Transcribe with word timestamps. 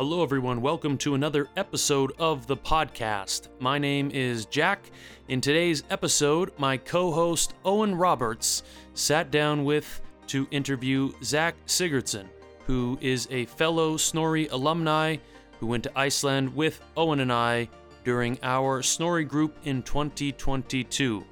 Hello, 0.00 0.22
everyone. 0.22 0.62
Welcome 0.62 0.96
to 0.96 1.14
another 1.14 1.46
episode 1.58 2.14
of 2.18 2.46
the 2.46 2.56
podcast. 2.56 3.48
My 3.58 3.76
name 3.76 4.10
is 4.14 4.46
Jack. 4.46 4.90
In 5.28 5.42
today's 5.42 5.82
episode, 5.90 6.52
my 6.56 6.78
co 6.78 7.12
host 7.12 7.52
Owen 7.66 7.94
Roberts 7.94 8.62
sat 8.94 9.30
down 9.30 9.62
with 9.62 10.00
to 10.28 10.48
interview 10.50 11.12
Zach 11.22 11.54
Sigurdson, 11.66 12.24
who 12.64 12.96
is 13.02 13.28
a 13.30 13.44
fellow 13.44 13.98
Snorri 13.98 14.48
alumni 14.48 15.18
who 15.58 15.66
went 15.66 15.84
to 15.84 15.92
Iceland 15.94 16.56
with 16.56 16.80
Owen 16.96 17.20
and 17.20 17.30
I 17.30 17.68
during 18.02 18.38
our 18.42 18.82
Snorri 18.82 19.26
group 19.26 19.54
in 19.64 19.82
2022. 19.82 21.22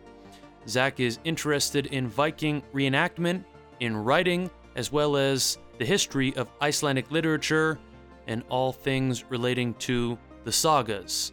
Zach 0.69 1.00
is 1.00 1.21
interested 1.25 1.87
in 1.87 2.07
Viking 2.07 2.62
reenactment, 2.75 3.45
in 3.80 3.96
writing, 3.96 4.50
as 4.77 4.93
well 4.93 5.16
as 5.16 5.57
the 5.79 5.87
history 5.87 6.37
of 6.37 6.50
Icelandic 6.61 7.11
literature 7.11 7.79
and 8.29 8.45
all 8.49 8.73
things 8.73 9.25
relating 9.29 9.75
to 9.75 10.17
the 10.45 10.53
sagas. 10.53 11.32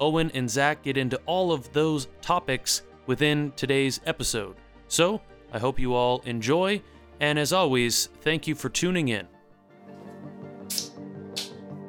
Owen 0.00 0.32
and 0.34 0.50
Zach 0.50 0.82
get 0.82 0.96
into 0.96 1.20
all 1.26 1.52
of 1.52 1.72
those 1.72 2.08
topics 2.20 2.82
within 3.06 3.52
today's 3.54 4.00
episode. 4.04 4.56
So, 4.88 5.20
I 5.52 5.58
hope 5.58 5.78
you 5.78 5.94
all 5.94 6.20
enjoy, 6.24 6.82
and 7.20 7.38
as 7.38 7.52
always, 7.52 8.08
thank 8.22 8.48
you 8.48 8.56
for 8.56 8.68
tuning 8.68 9.08
in. 9.08 9.28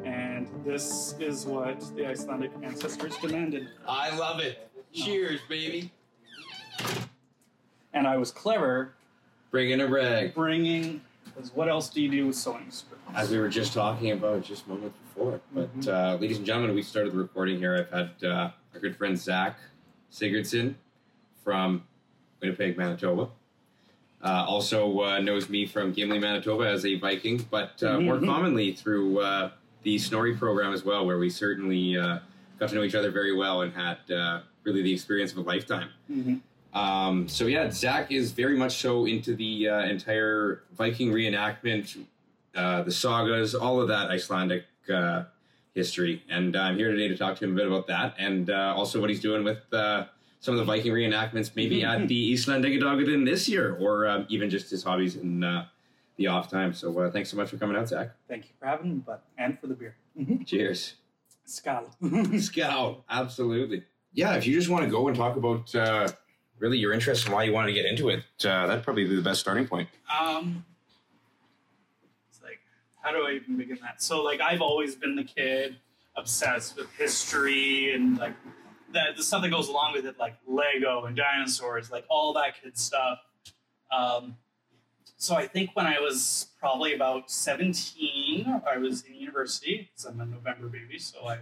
And 0.04 0.48
this 0.64 1.16
is 1.20 1.46
what 1.46 1.80
the 1.96 2.06
Icelandic 2.06 2.52
ancestors 2.62 3.18
demanded. 3.18 3.70
I 3.88 4.16
love 4.16 4.40
it. 4.40 4.70
Cheers, 4.94 5.40
baby. 5.50 5.92
And 7.94 8.06
I 8.06 8.18
was 8.18 8.32
clever 8.32 8.94
Bringing 9.54 9.82
a 9.82 9.88
rag. 9.88 10.34
bringing, 10.34 11.02
because 11.34 11.54
what 11.54 11.68
else 11.70 11.90
do 11.90 12.02
you 12.02 12.10
do 12.10 12.28
with 12.28 12.36
sewing 12.36 12.70
strips? 12.70 13.02
As 13.16 13.30
we 13.30 13.40
were 13.40 13.50
just 13.50 13.74
talking 13.74 14.12
about 14.12 14.44
just 14.44 14.68
moments 14.68 14.98
before. 14.98 15.40
But, 15.54 15.80
Mhm. 15.80 15.88
uh, 15.88 16.18
ladies 16.20 16.38
and 16.38 16.46
gentlemen, 16.46 16.76
we 16.76 16.82
started 16.82 17.14
the 17.14 17.18
recording 17.18 17.58
here. 17.60 17.76
I've 17.76 17.90
had 18.22 18.24
uh, 18.30 18.52
our 18.74 18.80
good 18.80 18.96
friend 18.96 19.18
Zach 19.18 19.60
Sigurdson 20.12 20.76
from 21.44 21.84
Winnipeg, 22.42 22.78
Manitoba. 22.78 23.30
Uh, 24.24 24.46
also 24.48 25.02
uh, 25.02 25.20
knows 25.20 25.50
me 25.50 25.66
from 25.66 25.92
Gimli, 25.92 26.18
Manitoba 26.20 26.64
as 26.68 26.86
a 26.86 26.96
Viking, 26.98 27.46
but 27.52 27.82
uh, 27.84 28.00
more 28.00 28.18
Mhm. 28.18 28.26
commonly 28.26 28.72
through 28.74 29.20
uh, 29.20 29.52
the 29.84 29.98
Snorri 29.98 30.36
program 30.36 30.72
as 30.74 30.86
well, 30.86 31.06
where 31.06 31.20
we 31.20 31.30
certainly 31.30 31.98
uh, 31.98 32.20
got 32.58 32.70
to 32.70 32.76
know 32.76 32.84
each 32.84 32.96
other 32.96 33.12
very 33.12 33.36
well 33.36 33.62
and 33.64 33.74
had 33.74 33.98
uh, 34.10 34.42
really 34.64 34.82
the 34.82 34.94
experience 34.94 35.34
of 35.34 35.40
a 35.40 35.42
lifetime. 35.42 35.90
Mhm. 36.10 36.40
Um, 36.74 37.28
so 37.28 37.46
yeah, 37.46 37.70
Zach 37.70 38.12
is 38.12 38.32
very 38.32 38.58
much 38.58 38.78
so 38.78 39.06
into 39.06 39.36
the 39.36 39.70
uh, 39.70 39.80
entire 39.84 40.64
Viking 40.74 41.12
reenactment, 41.12 42.06
uh, 42.56 42.82
the 42.84 42.92
sagas, 42.92 43.54
all 43.54 43.80
of 43.80 43.88
that 43.90 44.10
Icelandic 44.10 44.66
uh, 44.92 45.24
history, 45.76 46.24
and 46.30 46.56
I'm 46.56 46.78
here 46.78 46.92
today 46.92 47.08
to 47.08 47.18
talk 47.18 47.38
to 47.38 47.46
him 47.46 47.52
a 47.54 47.56
bit 47.56 47.68
about 47.68 47.88
that, 47.88 48.16
and 48.18 48.50
uh, 48.50 48.74
also 48.76 49.00
what 49.00 49.10
he's 49.10 49.20
doing 49.20 49.44
with 49.44 49.72
uh, 49.72 50.06
some 50.40 50.56
of 50.56 50.60
the 50.60 50.66
Viking 50.66 50.92
reenactments, 50.92 51.52
maybe 51.56 51.84
at 51.84 52.08
the 52.08 52.34
Icelandic 52.38 52.74
Dagaden 52.74 53.26
this 53.26 53.48
year, 53.48 53.78
or 53.80 54.08
um, 54.08 54.26
even 54.30 54.50
just 54.50 54.72
his 54.72 54.84
hobbies 54.84 55.16
in 55.16 55.44
uh, 55.44 55.66
the 56.18 56.28
off 56.28 56.50
time. 56.50 56.74
So 56.74 56.98
uh, 57.00 57.12
thanks 57.12 57.30
so 57.30 57.38
much 57.38 57.50
for 57.50 57.58
coming 57.58 57.76
out, 57.78 57.88
Zach. 57.88 58.12
Thank 58.28 58.46
you 58.46 58.52
for 58.60 58.66
having 58.66 58.96
me, 58.96 59.04
but 59.06 59.24
and 59.38 59.60
for 59.60 59.68
the 59.68 59.76
beer. 59.76 59.96
Cheers. 60.46 60.96
Skal. 61.46 61.96
Scout, 62.40 63.04
absolutely. 63.10 63.84
Yeah, 64.14 64.36
if 64.36 64.46
you 64.46 64.56
just 64.56 64.70
want 64.70 64.86
to 64.86 64.92
go 64.92 65.08
and 65.08 65.18
talk 65.18 65.36
about 65.36 65.74
uh, 65.76 66.08
really 66.60 66.78
your 66.78 66.94
interest 66.94 67.26
and 67.26 67.34
why 67.34 67.44
you 67.44 67.54
wanted 67.54 67.68
to 67.68 67.74
get 67.74 67.86
into 67.86 68.10
it, 68.10 68.24
uh, 68.46 68.68
that'd 68.68 68.84
probably 68.84 69.06
be 69.06 69.16
the 69.16 69.22
best 69.22 69.40
starting 69.40 69.68
point. 69.68 69.90
um, 70.20 70.66
it's 72.30 72.42
like, 72.42 72.60
how 73.02 73.12
do 73.12 73.26
I 73.26 73.32
even 73.34 73.58
begin 73.58 73.80
that? 73.82 74.02
So, 74.02 74.22
like, 74.24 74.42
I've 74.42 74.62
always 74.62 74.96
been 74.96 75.16
the 75.16 75.24
kid 75.24 75.78
obsessed 76.16 76.78
with 76.78 76.92
history 76.94 77.94
and 77.94 78.18
like 78.20 78.34
that 78.94 79.18
the 79.18 79.24
stuff 79.24 79.42
that 79.42 79.50
goes 79.50 79.68
along 79.68 79.94
with 79.94 80.06
it, 80.06 80.20
like 80.20 80.36
Lego 80.48 81.06
and 81.06 81.16
dinosaurs, 81.18 81.92
like 81.92 82.06
all 82.10 82.34
that 82.34 82.62
kid 82.62 82.78
stuff. 82.78 83.20
Um, 83.92 84.38
so 85.18 85.36
I 85.36 85.48
think 85.48 85.72
when 85.74 85.86
I 85.86 86.00
was 86.00 86.48
probably 86.60 86.94
about 86.94 87.32
17, 87.32 88.62
I 88.70 88.78
was 88.78 89.04
in 89.04 89.16
university 89.16 89.90
because 89.90 90.06
I'm 90.06 90.20
a 90.20 90.26
November 90.26 90.68
baby, 90.68 91.00
so 91.00 91.26
I 91.28 91.40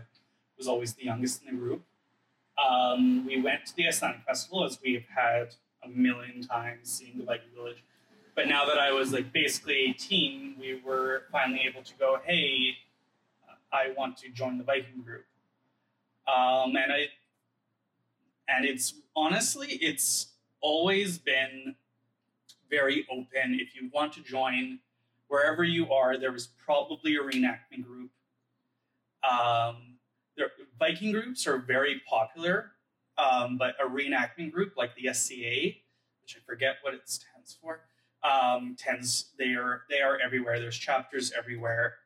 was 0.58 0.68
always 0.68 0.94
the 0.94 1.06
youngest 1.06 1.41
in 1.44 1.53
the 1.53 1.59
group. 1.59 1.84
Um, 2.61 3.25
we 3.25 3.41
went 3.41 3.66
to 3.67 3.75
the 3.75 3.88
Icelandic 3.88 4.23
Festival 4.25 4.66
as 4.66 4.79
we 4.83 4.94
have 4.94 5.07
had 5.16 5.55
a 5.83 5.89
million 5.89 6.41
times 6.41 6.89
seeing 6.91 7.17
the 7.17 7.23
Viking 7.23 7.49
Village. 7.55 7.83
But 8.35 8.47
now 8.47 8.66
that 8.66 8.77
I 8.77 8.91
was 8.91 9.11
like 9.11 9.33
basically 9.33 9.75
18, 9.89 10.55
we 10.59 10.81
were 10.85 11.23
finally 11.31 11.61
able 11.67 11.83
to 11.83 11.94
go, 11.99 12.19
hey, 12.23 12.75
I 13.73 13.94
want 13.97 14.17
to 14.17 14.29
join 14.29 14.57
the 14.57 14.63
Viking 14.63 15.01
group. 15.03 15.25
Um, 16.27 16.75
and 16.75 16.91
I, 16.91 17.07
and 18.47 18.66
it's 18.66 18.93
honestly, 19.16 19.67
it's 19.81 20.28
always 20.61 21.17
been 21.17 21.75
very 22.69 23.05
open. 23.11 23.59
If 23.59 23.75
you 23.75 23.89
want 23.93 24.13
to 24.13 24.22
join, 24.22 24.79
wherever 25.28 25.63
you 25.63 25.91
are, 25.91 26.17
there 26.17 26.31
was 26.31 26.47
probably 26.63 27.16
a 27.16 27.19
reenactment 27.19 27.85
group. 27.85 28.11
Um, 29.29 29.97
there, 30.38 30.51
Viking 30.81 31.12
groups 31.12 31.46
are 31.46 31.59
very 31.59 32.02
popular, 32.09 32.72
um, 33.19 33.56
but 33.56 33.75
a 33.80 33.88
reenactment 33.88 34.52
group 34.52 34.74
like 34.75 34.96
the 34.96 35.14
SCA, 35.14 35.75
which 36.24 36.36
I 36.36 36.40
forget 36.44 36.78
what 36.81 36.96
it 36.96 37.08
stands 37.08 37.56
for, 37.62 37.81
um, 38.24 38.75
tends 38.80 39.25
they 39.38 39.53
are 39.53 39.84
they 39.91 40.02
are 40.02 40.18
everywhere. 40.18 40.59
There's 40.59 40.75
chapters 40.75 41.31
everywhere. 41.38 41.97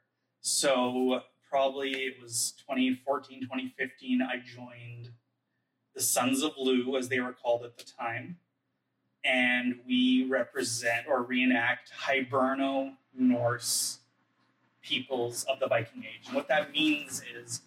So 0.41 1.21
probably 1.49 1.91
it 1.91 2.15
was 2.21 2.53
2014, 2.67 3.43
2015. 3.43 4.21
I 4.21 4.43
joined 4.45 5.11
the 5.93 6.01
Sons 6.01 6.43
of 6.43 6.51
Lu, 6.57 6.97
as 6.97 7.07
they 7.07 7.21
were 7.21 7.31
called 7.31 7.63
at 7.63 7.77
the 7.77 7.85
time, 7.85 8.39
and 9.23 9.79
we 9.87 10.27
represent 10.29 11.07
or 11.07 11.23
reenact 11.23 11.93
Hiberno 12.07 12.95
Norse 13.17 13.99
peoples 14.81 15.45
of 15.45 15.61
the 15.61 15.67
Viking 15.67 16.03
Age. 16.03 16.27
And 16.27 16.35
what 16.35 16.49
that 16.49 16.73
means 16.73 17.23
is 17.33 17.61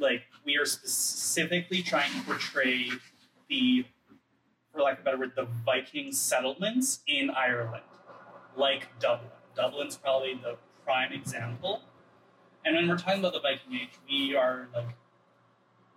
like 0.00 0.22
we 0.44 0.56
are 0.56 0.64
specifically 0.66 1.82
trying 1.82 2.12
to 2.12 2.20
portray 2.22 2.90
the 3.48 3.84
for 4.72 4.82
lack 4.82 4.94
of 4.94 5.00
a 5.00 5.04
better 5.04 5.18
word 5.18 5.32
the 5.36 5.46
viking 5.64 6.12
settlements 6.12 7.00
in 7.06 7.30
ireland 7.30 7.82
like 8.56 8.88
dublin. 8.98 9.30
Dublin's 9.54 9.96
probably 9.96 10.34
the 10.34 10.56
prime 10.84 11.12
example. 11.12 11.82
And 12.64 12.76
when 12.76 12.88
we're 12.88 12.98
talking 12.98 13.20
about 13.20 13.32
the 13.32 13.40
viking 13.40 13.74
age 13.74 13.90
we 14.08 14.34
are 14.34 14.68
like 14.74 14.94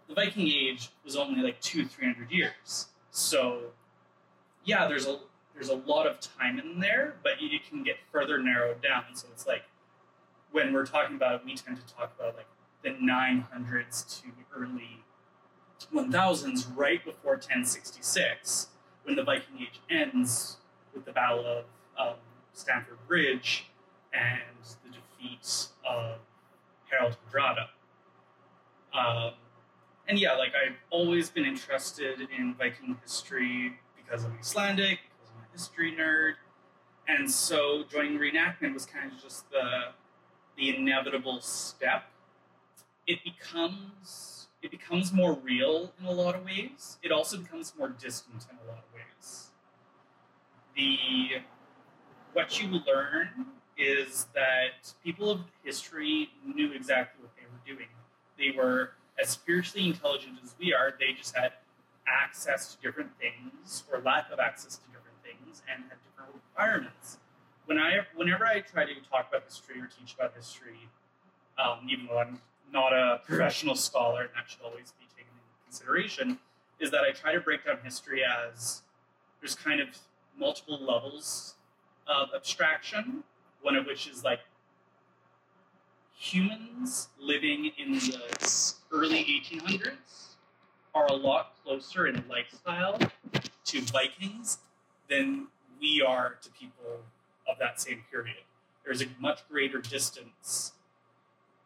the 0.07 0.13
viking 0.15 0.47
age 0.47 0.89
was 1.03 1.15
only 1.15 1.41
like 1.41 1.59
two 1.61 1.85
three 1.85 2.05
hundred 2.05 2.31
years. 2.31 2.87
So 3.09 3.71
yeah 4.63 4.87
there's 4.87 5.07
a 5.07 5.19
there's 5.53 5.69
a 5.69 5.75
lot 5.75 6.07
of 6.07 6.19
time 6.19 6.59
in 6.59 6.79
there 6.79 7.15
but 7.23 7.41
you 7.41 7.59
can 7.67 7.83
get 7.83 7.97
further 8.11 8.41
narrowed 8.41 8.81
down. 8.81 9.03
So 9.13 9.27
it's 9.31 9.45
like 9.45 9.63
when 10.51 10.73
we're 10.73 10.85
talking 10.85 11.15
about 11.15 11.35
it, 11.35 11.41
we 11.45 11.55
tend 11.55 11.77
to 11.77 11.93
talk 11.93 12.13
about 12.19 12.35
like 12.35 12.47
the 12.83 12.89
900s 12.89 14.21
to 14.21 14.27
early 14.55 15.03
1000s, 15.93 16.67
right 16.75 17.03
before 17.03 17.33
1066, 17.33 18.67
when 19.03 19.15
the 19.15 19.23
Viking 19.23 19.59
Age 19.59 19.79
ends 19.89 20.57
with 20.93 21.05
the 21.05 21.11
Battle 21.11 21.45
of 21.45 21.65
um, 21.97 22.15
Stamford 22.53 22.97
Bridge 23.07 23.65
and 24.13 24.41
the 24.83 24.91
defeat 24.91 25.67
of 25.87 26.17
Harold 26.89 27.17
Hardrada. 27.31 27.67
Um, 28.93 29.33
and 30.07 30.19
yeah, 30.19 30.33
like 30.33 30.51
I've 30.51 30.75
always 30.89 31.29
been 31.29 31.45
interested 31.45 32.27
in 32.37 32.55
Viking 32.55 32.97
history 33.01 33.79
because 33.95 34.25
I'm 34.25 34.37
Icelandic, 34.37 34.99
because 35.09 35.31
I'm 35.33 35.45
a 35.47 35.51
history 35.53 35.95
nerd, 35.97 36.33
and 37.07 37.29
so 37.31 37.83
joining 37.89 38.19
reenactment 38.19 38.73
was 38.73 38.85
kind 38.85 39.11
of 39.11 39.21
just 39.21 39.49
the 39.49 39.93
the 40.57 40.75
inevitable 40.75 41.39
step 41.39 42.10
it 43.07 43.19
becomes 43.23 44.47
it 44.61 44.69
becomes 44.69 45.11
more 45.11 45.33
real 45.33 45.91
in 45.99 46.05
a 46.05 46.11
lot 46.11 46.35
of 46.35 46.45
ways. 46.45 46.97
It 47.01 47.11
also 47.11 47.37
becomes 47.37 47.73
more 47.77 47.89
distant 47.89 48.45
in 48.49 48.57
a 48.63 48.69
lot 48.69 48.79
of 48.79 48.93
ways. 48.93 49.49
The 50.75 51.41
what 52.33 52.61
you 52.61 52.69
learn 52.87 53.29
is 53.77 54.27
that 54.35 54.93
people 55.03 55.29
of 55.31 55.41
history 55.63 56.29
knew 56.45 56.71
exactly 56.71 57.23
what 57.23 57.31
they 57.35 57.43
were 57.43 57.75
doing. 57.75 57.87
They 58.37 58.55
were 58.55 58.91
as 59.21 59.29
spiritually 59.29 59.87
intelligent 59.87 60.37
as 60.43 60.55
we 60.59 60.73
are. 60.73 60.93
They 60.99 61.13
just 61.13 61.35
had 61.35 61.53
access 62.07 62.75
to 62.75 62.81
different 62.81 63.11
things 63.19 63.83
or 63.91 63.99
lack 63.99 64.31
of 64.31 64.39
access 64.39 64.77
to 64.77 64.85
different 64.87 65.17
things 65.23 65.61
and 65.71 65.83
had 65.83 65.97
different 66.05 66.33
requirements. 66.35 67.17
When 67.65 67.77
I 67.77 67.99
whenever 68.15 68.45
I 68.45 68.59
try 68.59 68.85
to 68.85 68.93
talk 69.09 69.29
about 69.29 69.43
history 69.43 69.79
or 69.81 69.87
teach 69.87 70.13
about 70.13 70.33
history, 70.35 70.89
um, 71.57 71.87
even 71.89 72.07
though 72.07 72.19
I'm 72.19 72.39
not 72.71 72.93
a 72.93 73.21
professional 73.25 73.75
scholar, 73.75 74.21
and 74.21 74.29
that 74.35 74.49
should 74.49 74.61
always 74.61 74.93
be 74.99 75.05
taken 75.15 75.31
into 75.31 75.63
consideration, 75.65 76.39
is 76.79 76.91
that 76.91 77.01
I 77.01 77.11
try 77.11 77.33
to 77.33 77.39
break 77.39 77.65
down 77.65 77.77
history 77.83 78.21
as 78.23 78.81
there's 79.39 79.55
kind 79.55 79.81
of 79.81 79.89
multiple 80.37 80.79
levels 80.81 81.55
of 82.07 82.29
abstraction, 82.35 83.23
one 83.61 83.75
of 83.75 83.85
which 83.85 84.07
is 84.07 84.23
like 84.23 84.39
humans 86.15 87.09
living 87.19 87.71
in 87.77 87.93
the 87.93 88.75
early 88.91 89.23
1800s 89.23 90.35
are 90.93 91.07
a 91.07 91.13
lot 91.13 91.53
closer 91.63 92.07
in 92.07 92.23
lifestyle 92.29 92.99
to 93.65 93.81
Vikings 93.81 94.59
than 95.09 95.47
we 95.79 96.03
are 96.05 96.35
to 96.41 96.49
people 96.51 96.99
of 97.49 97.57
that 97.59 97.81
same 97.81 98.03
period. 98.11 98.43
There's 98.85 99.01
a 99.01 99.07
much 99.19 99.47
greater 99.49 99.79
distance. 99.79 100.73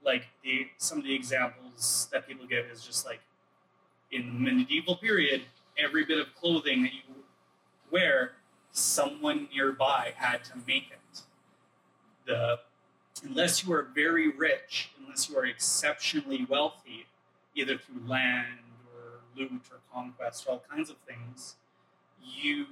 Like 0.06 0.28
the 0.44 0.68
some 0.78 1.00
of 1.00 1.04
the 1.04 1.16
examples 1.16 2.08
that 2.12 2.28
people 2.28 2.46
give 2.46 2.66
is 2.68 2.84
just 2.86 3.06
like 3.06 3.22
in 4.12 4.44
the 4.44 4.52
medieval 4.52 4.96
period, 4.96 5.42
every 5.78 6.06
bit 6.06 6.20
of 6.20 6.34
clothing 6.36 6.84
that 6.84 6.94
you 6.94 7.24
wear, 7.92 8.34
someone 8.72 9.48
nearby 9.54 10.14
had 10.16 10.44
to 10.46 10.52
make 10.68 10.92
it. 10.92 11.22
The 12.26 12.60
unless 13.24 13.66
you 13.66 13.74
are 13.74 13.88
very 13.96 14.30
rich, 14.30 14.92
unless 15.00 15.30
you 15.30 15.38
are 15.38 15.46
exceptionally 15.46 16.46
wealthy, 16.48 17.08
either 17.56 17.78
through 17.78 18.08
land 18.08 18.60
or 18.94 19.22
loot 19.36 19.62
or 19.72 19.80
conquest, 19.94 20.46
all 20.48 20.64
kinds 20.70 20.90
of 20.90 20.98
things, 21.08 21.56
you 22.22 22.66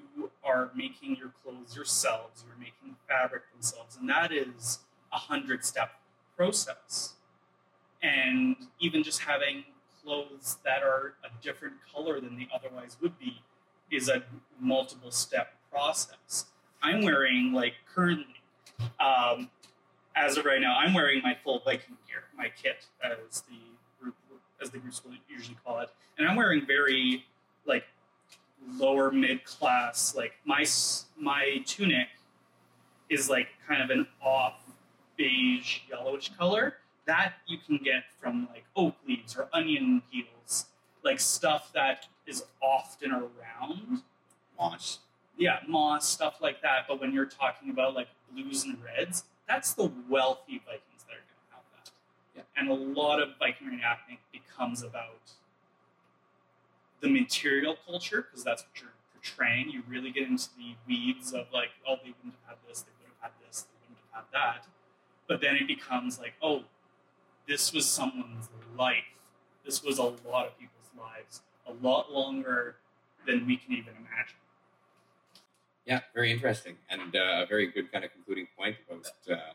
are 0.43 0.71
making 0.75 1.15
your 1.15 1.31
clothes 1.43 1.75
yourselves, 1.75 2.43
you're 2.47 2.57
making 2.57 2.95
fabric 3.07 3.43
themselves, 3.53 3.97
and 3.97 4.09
that 4.09 4.31
is 4.31 4.79
a 5.11 5.17
hundred 5.17 5.63
step 5.63 5.91
process. 6.35 7.13
And 8.03 8.57
even 8.79 9.01
just 9.01 9.21
having 9.21 9.63
clothes 10.03 10.57
that 10.65 10.83
are 10.83 11.15
a 11.23 11.29
different 11.41 11.75
color 11.93 12.19
than 12.19 12.37
they 12.37 12.47
otherwise 12.53 12.97
would 13.01 13.17
be 13.17 13.41
is 13.91 14.09
a 14.09 14.23
multiple 14.59 15.11
step 15.11 15.53
process. 15.71 16.45
I'm 16.81 17.01
wearing 17.01 17.53
like 17.53 17.73
currently, 17.93 18.41
um, 18.99 19.49
as 20.15 20.37
of 20.37 20.45
right 20.45 20.59
now, 20.59 20.77
I'm 20.77 20.93
wearing 20.93 21.21
my 21.23 21.35
full 21.43 21.61
Viking 21.63 21.97
gear, 22.07 22.23
my 22.37 22.51
kit, 22.61 22.85
as 23.03 23.41
the 23.41 23.55
group 24.01 24.15
as 24.61 24.69
the 24.69 24.79
groups 24.79 25.03
will 25.03 25.13
usually 25.29 25.57
call 25.65 25.79
it, 25.79 25.89
and 26.17 26.27
I'm 26.27 26.35
wearing 26.35 26.65
very 26.65 27.25
like 27.65 27.85
lower 28.77 29.11
mid 29.11 29.45
class. 29.45 30.13
Like 30.15 30.33
my 30.45 30.65
my 31.17 31.63
tunic 31.65 32.07
is 33.09 33.29
like 33.29 33.47
kind 33.67 33.81
of 33.81 33.89
an 33.89 34.07
off 34.21 34.59
beige 35.17 35.79
yellowish 35.89 36.31
color 36.37 36.75
that 37.05 37.33
you 37.47 37.57
can 37.65 37.77
get 37.77 38.03
from 38.19 38.47
like 38.53 38.65
oak 38.75 38.95
leaves 39.07 39.35
or 39.35 39.49
onion 39.53 40.01
peels, 40.11 40.65
like 41.03 41.19
stuff 41.19 41.71
that 41.73 42.07
is 42.25 42.43
often 42.61 43.11
around 43.11 44.01
Moss. 44.57 44.99
yeah, 45.37 45.59
moss, 45.67 46.07
stuff 46.07 46.37
like 46.41 46.61
that. 46.61 46.85
But 46.87 47.01
when 47.01 47.11
you're 47.11 47.25
talking 47.25 47.69
about 47.69 47.95
like 47.95 48.07
blues 48.31 48.63
and 48.63 48.77
reds, 48.83 49.23
that's 49.47 49.73
the 49.73 49.91
wealthy 50.09 50.61
Vikings 50.65 51.03
that 51.07 51.15
are 51.15 51.25
going 51.27 51.43
to 51.49 51.55
have 51.55 51.63
that. 51.73 51.91
Yeah. 52.35 52.43
And 52.55 52.69
a 52.69 52.99
lot 52.99 53.21
of 53.21 53.29
Viking 53.39 53.67
reenactment 53.67 54.19
becomes 54.31 54.83
about 54.83 55.33
the 57.01 57.09
material 57.09 57.75
culture 57.85 58.21
because 58.21 58.43
that's 58.43 58.63
what 58.63 58.81
you're 58.81 58.93
portraying. 59.13 59.69
You 59.69 59.83
really 59.87 60.11
get 60.11 60.27
into 60.27 60.49
the 60.57 60.75
weeds 60.87 61.33
of 61.33 61.47
like, 61.53 61.69
oh, 61.87 61.95
they 62.03 62.13
wouldn't 62.17 62.35
have 62.47 62.57
had 62.57 62.57
this, 62.67 62.81
they 62.81 62.91
would 63.01 63.11
have 63.19 63.31
had 63.31 63.45
this, 63.45 63.63
they 63.63 63.75
wouldn't 63.81 63.99
have 64.13 64.23
had 64.23 64.31
that. 64.33 64.67
But 65.27 65.41
then 65.41 65.55
it 65.55 65.67
becomes 65.67 66.19
like, 66.19 66.33
oh, 66.41 66.63
this 67.47 67.73
was 67.73 67.85
someone's 67.85 68.49
life. 68.77 69.03
This 69.65 69.83
was 69.83 69.97
a 69.97 70.03
lot 70.03 70.47
of 70.47 70.57
people's 70.59 70.89
lives, 70.97 71.41
a 71.67 71.73
lot 71.85 72.11
longer 72.11 72.75
than 73.25 73.45
we 73.45 73.57
can 73.57 73.73
even 73.73 73.93
imagine. 73.93 74.35
Yeah, 75.85 75.99
very 76.13 76.31
interesting, 76.31 76.75
and 76.89 77.15
uh, 77.15 77.43
a 77.43 77.45
very 77.45 77.67
good 77.67 77.91
kind 77.91 78.05
of 78.05 78.11
concluding 78.13 78.47
point 78.57 78.77
about 78.89 79.07
uh, 79.29 79.53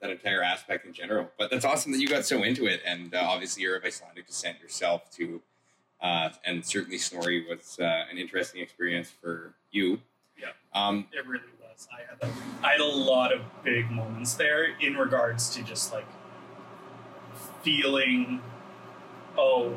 that 0.00 0.10
entire 0.10 0.42
aspect 0.42 0.84
in 0.84 0.92
general. 0.92 1.30
But 1.38 1.50
that's 1.50 1.64
awesome 1.64 1.92
that 1.92 2.00
you 2.00 2.08
got 2.08 2.24
so 2.24 2.42
into 2.42 2.66
it, 2.66 2.80
and 2.84 3.14
uh, 3.14 3.18
obviously 3.22 3.62
you're 3.62 3.76
of 3.76 3.84
Icelandic 3.84 4.26
descent 4.26 4.60
yourself 4.60 5.10
too, 5.12 5.42
uh, 6.00 6.30
and 6.44 6.64
certainly 6.64 6.98
Snorri 6.98 7.46
was 7.48 7.78
uh, 7.80 8.04
an 8.10 8.18
interesting 8.18 8.62
experience 8.62 9.10
for 9.10 9.54
you. 9.70 10.00
Yeah. 10.36 10.48
Um, 10.74 11.06
It 11.12 11.26
really 11.26 11.44
was. 11.60 11.86
I 11.92 12.00
had 12.00 12.30
a, 12.30 12.66
I 12.66 12.72
had 12.72 12.80
a 12.80 12.84
lot 12.84 13.32
of 13.32 13.42
big 13.62 13.90
moments 13.90 14.34
there 14.34 14.74
in 14.80 14.96
regards 14.96 15.50
to 15.54 15.62
just 15.62 15.92
like 15.92 16.06
feeling, 17.62 18.40
oh, 19.36 19.74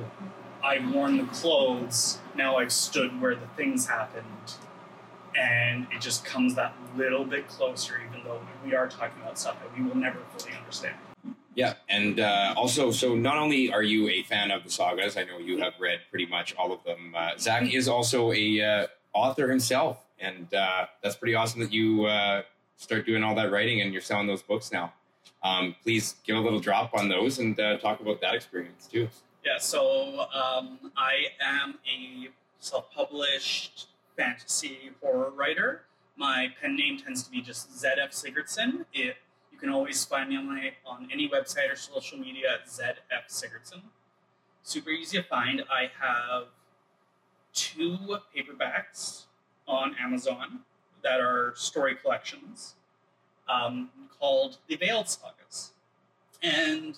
I've 0.64 0.94
worn 0.94 1.18
the 1.18 1.26
clothes. 1.26 2.20
Now 2.36 2.58
I've 2.58 2.72
stood 2.72 3.22
where 3.22 3.36
the 3.36 3.48
things 3.58 3.88
happened, 3.88 4.54
and 5.38 5.88
it 5.92 6.02
just 6.02 6.26
comes 6.26 6.56
that 6.56 6.74
little 6.96 7.26
bit 7.26 7.48
closer. 7.48 8.00
Even 8.10 8.24
though 8.24 8.40
we 8.66 8.74
are 8.74 8.88
talking 8.88 9.22
about 9.22 9.38
stuff 9.38 9.58
that 9.62 9.78
we 9.78 9.84
will 9.88 9.98
never 9.98 10.20
fully 10.38 10.56
understand. 10.56 10.96
Yeah, 11.56 11.76
and 11.88 12.20
uh, 12.20 12.54
also, 12.58 12.90
so 12.90 13.16
not 13.16 13.38
only 13.38 13.72
are 13.72 13.84
you 13.84 14.10
a 14.10 14.24
fan 14.24 14.50
of 14.50 14.64
the 14.64 14.72
sagas, 14.72 15.18
I 15.18 15.24
know 15.24 15.38
you 15.38 15.60
have 15.60 15.74
read 15.80 16.00
pretty 16.10 16.26
much 16.26 16.56
all 16.56 16.72
of 16.72 16.84
them. 16.84 17.14
Uh, 17.16 17.38
Zach 17.38 17.72
is 17.72 17.88
also 17.88 18.32
a 18.32 18.62
uh, 18.62 18.88
author 19.14 19.50
himself, 19.50 20.04
and 20.20 20.52
uh, 20.54 20.88
that's 21.04 21.16
pretty 21.16 21.36
awesome 21.36 21.62
that 21.62 21.72
you 21.72 22.06
uh, 22.06 22.42
start 22.78 23.06
doing 23.06 23.24
all 23.24 23.36
that 23.36 23.52
writing 23.52 23.82
and 23.82 23.94
you're 23.94 24.02
selling 24.02 24.26
those 24.26 24.42
books 24.42 24.72
now. 24.72 24.94
Um, 25.44 25.75
please 25.84 26.16
give 26.25 26.38
a 26.38 26.40
little 26.40 26.60
drop 26.60 26.94
on 26.94 27.10
those 27.10 27.40
and 27.40 27.60
uh, 27.60 27.78
talk 27.78 28.00
about 28.00 28.22
that 28.22 28.34
experience 28.34 28.88
too. 28.88 29.10
Yeah, 29.45 29.57
so 29.60 30.25
um, 30.34 30.80
I 30.95 31.25
am 31.42 31.75
a 31.86 32.30
self-published 32.60 33.88
fantasy 34.16 34.92
horror 35.01 35.31
writer. 35.31 35.81
My 36.16 36.48
pen 36.62 36.78
name 36.78 36.98
tends 36.98 37.24
to 37.24 37.31
be 37.31 37.42
just 37.42 37.72
ZF 37.72 38.12
Sigurdson. 38.12 38.86
It, 38.94 39.18
you 39.51 39.57
can 39.60 39.69
always 39.69 40.06
find 40.06 40.30
me 40.30 40.38
on 40.38 40.48
my 40.48 40.72
on 40.86 41.10
any 41.12 41.28
website 41.28 41.72
or 41.72 41.75
social 41.75 42.18
media 42.18 42.54
at 42.54 42.68
ZF 42.68 43.28
Sigurdson. 43.28 43.81
Super 44.62 44.92
easy 44.92 45.18
to 45.18 45.24
find. 45.24 45.63
I 45.69 45.92
have 46.00 46.48
two 47.54 47.98
paperbacks 48.34 49.24
on 49.68 49.96
Amazon 50.01 50.62
that 51.04 51.19
are 51.19 51.54
story 51.56 51.96
collections 51.96 52.75
um, 53.48 53.90
called 54.19 54.57
The 54.68 54.75
Veiled 54.75 55.10
Sagas. 55.10 55.72
And 56.42 56.98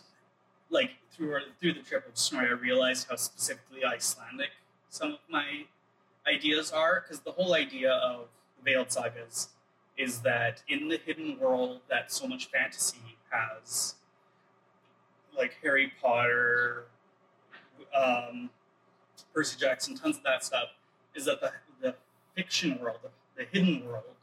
like 0.69 0.92
through 1.12 1.39
through 1.59 1.74
the 1.74 1.81
trip 1.81 2.07
of 2.07 2.18
Snorri, 2.18 2.47
I 2.47 2.51
realized 2.51 3.07
how 3.09 3.15
specifically 3.15 3.83
Icelandic 3.83 4.51
some 4.89 5.13
of 5.13 5.19
my 5.30 5.65
ideas 6.27 6.71
are. 6.71 7.01
Because 7.01 7.21
the 7.21 7.31
whole 7.31 7.53
idea 7.53 7.92
of 7.92 8.27
the 8.57 8.71
Veiled 8.71 8.92
Sagas 8.92 9.50
is 9.97 10.19
that 10.21 10.62
in 10.68 10.88
the 10.89 10.97
hidden 10.97 11.39
world 11.39 11.80
that 11.89 12.12
so 12.12 12.27
much 12.27 12.48
fantasy 12.48 13.18
has, 13.30 13.95
like 15.38 15.57
Harry 15.63 15.94
Potter, 16.01 16.86
um, 17.96 18.50
Percy 19.34 19.58
Jackson, 19.58 19.96
tons 19.96 20.17
of 20.17 20.24
that 20.24 20.43
stuff, 20.43 20.70
is 21.13 21.25
that 21.25 21.39
the 21.41 21.51
the 21.81 21.96
fiction 22.36 22.79
world, 22.81 23.00
the, 23.03 23.10
the 23.38 23.50
hidden 23.50 23.86
world, 23.86 24.14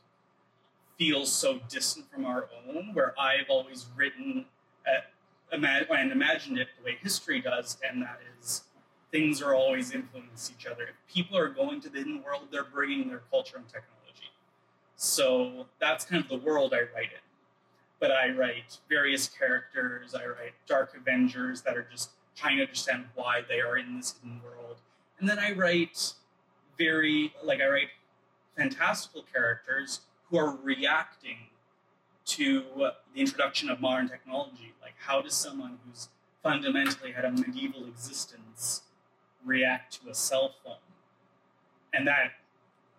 feels 1.02 1.32
so 1.32 1.59
distant 1.68 2.09
from 2.12 2.25
our 2.25 2.49
own. 2.68 2.94
Where 2.94 3.12
I've 3.18 3.49
always 3.49 3.87
written 3.97 4.44
at 4.87 5.11
ima- 5.52 5.87
and 5.90 6.12
imagined 6.12 6.59
it 6.59 6.68
the 6.78 6.85
way 6.85 6.97
history 7.02 7.40
does, 7.40 7.76
and 7.87 8.00
that 8.02 8.21
is 8.38 8.62
things 9.11 9.42
are 9.42 9.52
always 9.52 9.90
influence 9.90 10.52
each 10.56 10.64
other. 10.64 10.85
If 10.85 11.12
people 11.12 11.37
are 11.37 11.49
going 11.49 11.80
to 11.80 11.88
the 11.88 11.99
hidden 11.99 12.23
world, 12.23 12.42
they're 12.52 12.62
bringing 12.62 13.09
their 13.09 13.23
culture 13.32 13.56
and 13.56 13.66
technology. 13.66 14.30
So 14.94 15.66
that's 15.80 16.04
kind 16.04 16.23
of 16.23 16.28
the 16.28 16.47
world 16.47 16.73
I 16.73 16.82
write 16.94 17.11
in. 17.12 17.26
But 17.99 18.12
I 18.12 18.30
write 18.30 18.78
various 18.88 19.28
characters. 19.28 20.14
I 20.14 20.26
write 20.26 20.54
dark 20.68 20.97
Avengers 20.97 21.62
that 21.62 21.76
are 21.76 21.87
just 21.90 22.11
trying 22.37 22.59
to 22.59 22.62
understand 22.62 23.06
why 23.16 23.42
they 23.49 23.61
are 23.61 23.76
in 23.76 23.97
this 23.97 24.14
hidden 24.23 24.40
world, 24.44 24.76
and 25.18 25.28
then 25.28 25.40
I 25.40 25.50
write 25.52 26.14
very 26.78 27.35
like 27.42 27.61
I 27.61 27.66
write 27.66 27.88
fantastical 28.56 29.25
characters 29.32 30.02
who 30.32 30.38
are 30.38 30.56
reacting 30.62 31.36
to 32.24 32.64
the 32.76 32.94
introduction 33.14 33.68
of 33.68 33.80
modern 33.80 34.08
technology. 34.08 34.72
Like, 34.80 34.94
how 34.98 35.20
does 35.20 35.34
someone 35.34 35.78
who's 35.86 36.08
fundamentally 36.42 37.12
had 37.12 37.26
a 37.26 37.30
medieval 37.30 37.86
existence 37.86 38.82
react 39.44 40.02
to 40.02 40.10
a 40.10 40.14
cell 40.14 40.54
phone? 40.64 40.76
And 41.92 42.08
that 42.08 42.32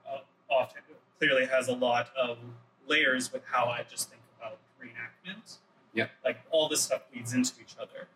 uh, 0.07 0.19
often 0.49 0.83
clearly 1.17 1.47
has 1.47 1.67
a 1.67 1.73
lot 1.73 2.09
of 2.15 2.37
layers 2.87 3.33
with 3.33 3.41
how 3.45 3.65
I 3.65 3.83
just 3.89 4.11
think 4.11 4.21
about 4.37 4.59
reenactment. 4.79 5.57
Yeah. 5.95 6.07
Like, 6.23 6.37
all 6.51 6.69
this 6.69 6.81
stuff 6.81 7.01
leads 7.15 7.33
into 7.33 7.53
each 7.59 7.75
other. 7.81 8.07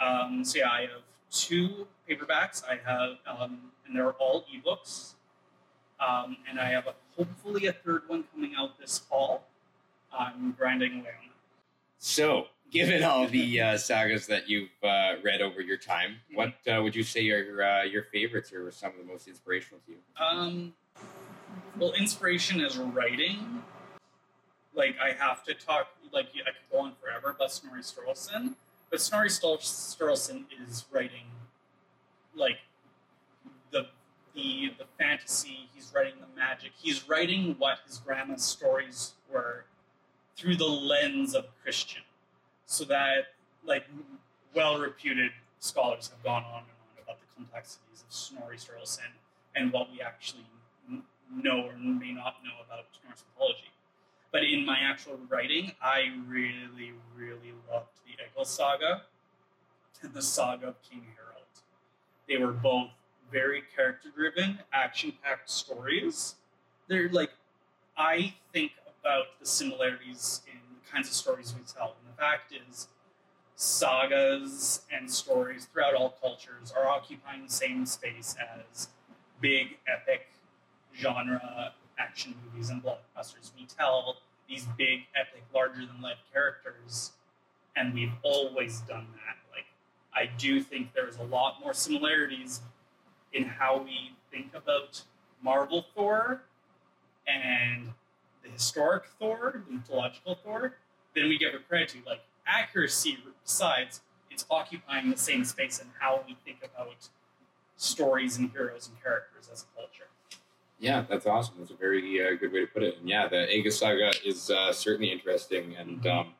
Um, 0.00 0.44
so, 0.44 0.58
yeah, 0.58 0.70
I 0.70 0.82
have 0.82 1.02
two 1.30 1.86
paperbacks. 2.08 2.62
I 2.62 2.78
have, 2.84 3.16
um, 3.26 3.58
and 3.86 3.96
they're 3.96 4.12
all 4.12 4.44
ebooks. 4.54 5.14
Um, 5.98 6.36
and 6.48 6.60
I 6.60 6.66
have 6.70 6.86
a, 6.86 6.94
hopefully 7.18 7.66
a 7.66 7.72
third 7.72 8.02
one 8.06 8.24
coming 8.32 8.54
out 8.56 8.78
this 8.78 8.98
fall. 8.98 9.44
I'm 10.16 10.52
grinding 10.52 10.92
away 10.92 10.98
on 11.00 11.04
that. 11.04 11.34
So, 11.98 12.46
given 12.70 13.02
all 13.02 13.26
the 13.26 13.60
uh, 13.60 13.76
sagas 13.76 14.26
that 14.28 14.48
you've 14.48 14.70
uh, 14.82 15.14
read 15.22 15.42
over 15.42 15.60
your 15.60 15.76
time, 15.76 16.16
what 16.32 16.54
uh, 16.72 16.80
would 16.82 16.94
you 16.94 17.02
say 17.02 17.28
are 17.30 17.62
uh, 17.62 17.82
your 17.82 18.04
favorites 18.04 18.52
or 18.52 18.70
some 18.70 18.92
of 18.92 18.98
the 18.98 19.04
most 19.04 19.26
inspirational 19.28 19.80
to 19.86 19.92
you? 19.92 19.98
Um, 20.24 20.72
well, 21.78 21.92
inspiration 21.92 22.60
is 22.60 22.78
writing. 22.78 23.62
Like 24.74 24.96
I 25.02 25.12
have 25.12 25.42
to 25.44 25.54
talk. 25.54 25.88
like 26.12 26.26
I 26.26 26.50
could 26.50 26.70
go 26.70 26.78
on 26.78 26.92
forever 27.02 27.30
about 27.30 27.50
Snorri 27.50 27.82
Sturluson, 27.82 28.54
but 28.90 29.00
Snorri 29.00 29.28
Sturluson 29.28 30.44
is 30.68 30.84
writing 30.92 31.26
like 32.34 32.58
the 34.38 34.72
the 34.78 34.84
fantasy. 34.98 35.68
He's 35.74 35.92
writing 35.94 36.14
the 36.20 36.40
magic. 36.40 36.72
He's 36.76 37.08
writing 37.08 37.56
what 37.58 37.78
his 37.86 37.98
grandma's 37.98 38.44
stories 38.44 39.14
were 39.32 39.64
through 40.36 40.56
the 40.56 40.66
lens 40.66 41.34
of 41.34 41.46
Christian, 41.62 42.02
so 42.66 42.84
that 42.84 43.34
like 43.64 43.86
well 44.54 44.78
reputed 44.78 45.32
scholars 45.58 46.08
have 46.08 46.22
gone 46.22 46.44
on 46.44 46.62
and 46.62 46.78
on 46.78 47.02
about 47.02 47.18
the 47.20 47.26
complexities 47.34 48.04
of 48.06 48.14
Snorri 48.14 48.56
Sturluson 48.56 49.12
and 49.56 49.72
what 49.72 49.90
we 49.90 50.00
actually 50.00 50.46
know 51.34 51.66
or 51.66 51.76
may 51.76 52.12
not 52.12 52.36
know 52.44 52.64
about 52.64 52.84
Norse 53.04 53.24
mythology. 53.34 53.70
But 54.30 54.44
in 54.44 54.64
my 54.64 54.78
actual 54.80 55.18
writing, 55.28 55.72
I 55.82 56.12
really, 56.26 56.92
really 57.16 57.52
loved 57.70 57.88
the 58.06 58.12
Egil 58.12 58.44
saga 58.44 59.02
and 60.02 60.14
the 60.14 60.22
saga 60.22 60.68
of 60.68 60.82
King 60.82 61.04
Harald. 61.16 61.46
They 62.28 62.36
were 62.36 62.52
both 62.52 62.90
very 63.30 63.62
character 63.74 64.08
driven, 64.14 64.58
action 64.72 65.12
packed 65.22 65.50
stories. 65.50 66.36
They're 66.88 67.08
like, 67.10 67.30
I 67.96 68.34
think 68.52 68.72
about 69.00 69.26
the 69.40 69.46
similarities 69.46 70.42
in 70.46 70.58
the 70.74 70.90
kinds 70.90 71.08
of 71.08 71.14
stories 71.14 71.54
we 71.56 71.64
tell. 71.64 71.96
And 72.00 72.12
the 72.12 72.16
fact 72.18 72.52
is, 72.52 72.88
sagas 73.54 74.82
and 74.92 75.10
stories 75.10 75.66
throughout 75.66 75.94
all 75.94 76.16
cultures 76.20 76.72
are 76.76 76.88
occupying 76.88 77.44
the 77.44 77.52
same 77.52 77.84
space 77.86 78.36
as 78.40 78.88
big, 79.40 79.78
epic 79.86 80.28
genre 80.96 81.72
action 81.98 82.34
movies 82.44 82.70
and 82.70 82.82
blockbusters. 82.82 83.50
We 83.58 83.66
tell 83.66 84.16
these 84.48 84.66
big, 84.76 85.00
epic, 85.14 85.42
larger 85.54 85.84
than 85.84 86.00
life 86.00 86.18
characters, 86.32 87.12
and 87.76 87.92
we've 87.92 88.12
always 88.22 88.80
done 88.80 89.06
that. 89.12 89.36
Like, 89.52 89.66
I 90.14 90.30
do 90.38 90.60
think 90.60 90.94
there's 90.94 91.18
a 91.18 91.24
lot 91.24 91.56
more 91.60 91.74
similarities 91.74 92.60
in 93.32 93.44
how 93.44 93.82
we 93.82 94.12
think 94.30 94.54
about 94.54 95.02
Marvel 95.42 95.84
Thor 95.94 96.42
and 97.26 97.92
the 98.42 98.50
historic 98.50 99.04
Thor, 99.18 99.62
the 99.66 99.72
mythological 99.72 100.38
Thor, 100.42 100.74
then 101.14 101.28
we 101.28 101.38
give 101.38 101.54
it 101.54 101.68
credit 101.68 101.88
to. 101.90 101.98
Like, 102.06 102.20
accuracy 102.46 103.18
besides, 103.44 104.00
it's 104.30 104.46
occupying 104.50 105.10
the 105.10 105.16
same 105.16 105.44
space 105.44 105.80
in 105.80 105.88
how 105.98 106.22
we 106.26 106.36
think 106.44 106.58
about 106.64 107.08
stories 107.76 108.36
and 108.38 108.50
heroes 108.50 108.88
and 108.88 109.02
characters 109.02 109.48
as 109.52 109.64
a 109.64 109.76
culture. 109.76 110.04
Yeah, 110.80 111.04
that's 111.08 111.26
awesome. 111.26 111.56
That's 111.58 111.70
a 111.72 111.76
very 111.76 112.24
uh, 112.24 112.36
good 112.38 112.52
way 112.52 112.60
to 112.60 112.66
put 112.66 112.82
it. 112.82 112.98
And 112.98 113.08
yeah, 113.08 113.26
the 113.28 113.52
Egil 113.52 113.72
saga 113.72 114.12
is 114.24 114.50
uh, 114.50 114.72
certainly 114.72 115.10
interesting, 115.10 115.74
and 115.76 116.00
Mhm. 116.02 116.20
um, 116.20 116.34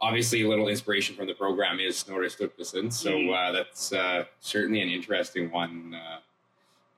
obviously 0.00 0.42
a 0.42 0.48
little 0.48 0.68
inspiration 0.68 1.16
from 1.16 1.26
the 1.26 1.34
program 1.34 1.80
is 1.80 1.98
Snorri 1.98 2.28
Sturluson. 2.28 2.92
So 2.92 3.12
Mhm. 3.12 3.34
uh, 3.34 3.52
that's 3.52 3.92
uh, 3.92 4.24
certainly 4.40 4.80
an 4.82 4.88
interesting 4.88 5.50
one 5.50 5.94
uh, 5.94 6.20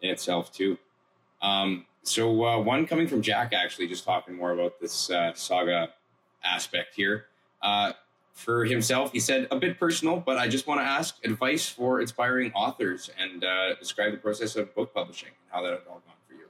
in 0.01 0.11
itself 0.11 0.53
too. 0.53 0.79
Um, 1.41 1.87
so 2.03 2.45
uh, 2.45 2.59
one 2.59 2.87
coming 2.87 3.07
from 3.07 3.23
Jack, 3.23 3.53
actually, 3.53 3.87
just 3.87 4.05
talking 4.05 4.35
more 4.35 4.53
about 4.53 4.81
this 4.81 5.11
uh, 5.11 5.33
saga 5.35 5.93
aspect 6.43 6.95
here. 6.95 7.27
Uh, 7.63 7.93
for 8.33 8.65
himself, 8.65 9.11
he 9.13 9.19
said 9.21 9.49
a 9.51 9.57
bit 9.57 9.79
personal, 9.81 10.19
but 10.21 10.39
I 10.39 10.47
just 10.49 10.67
want 10.69 10.81
to 10.81 10.85
ask 10.85 11.17
advice 11.25 11.69
for 11.69 12.01
inspiring 12.01 12.53
authors 12.53 13.11
and 13.19 13.43
uh, 13.45 13.75
describe 13.75 14.13
the 14.13 14.19
process 14.19 14.55
of 14.55 14.73
book 14.77 14.95
publishing 14.95 15.29
and 15.31 15.53
how 15.53 15.63
that 15.63 15.73
had 15.73 15.87
all 15.89 16.01
gone 16.07 16.15
for 16.27 16.35
you. 16.35 16.49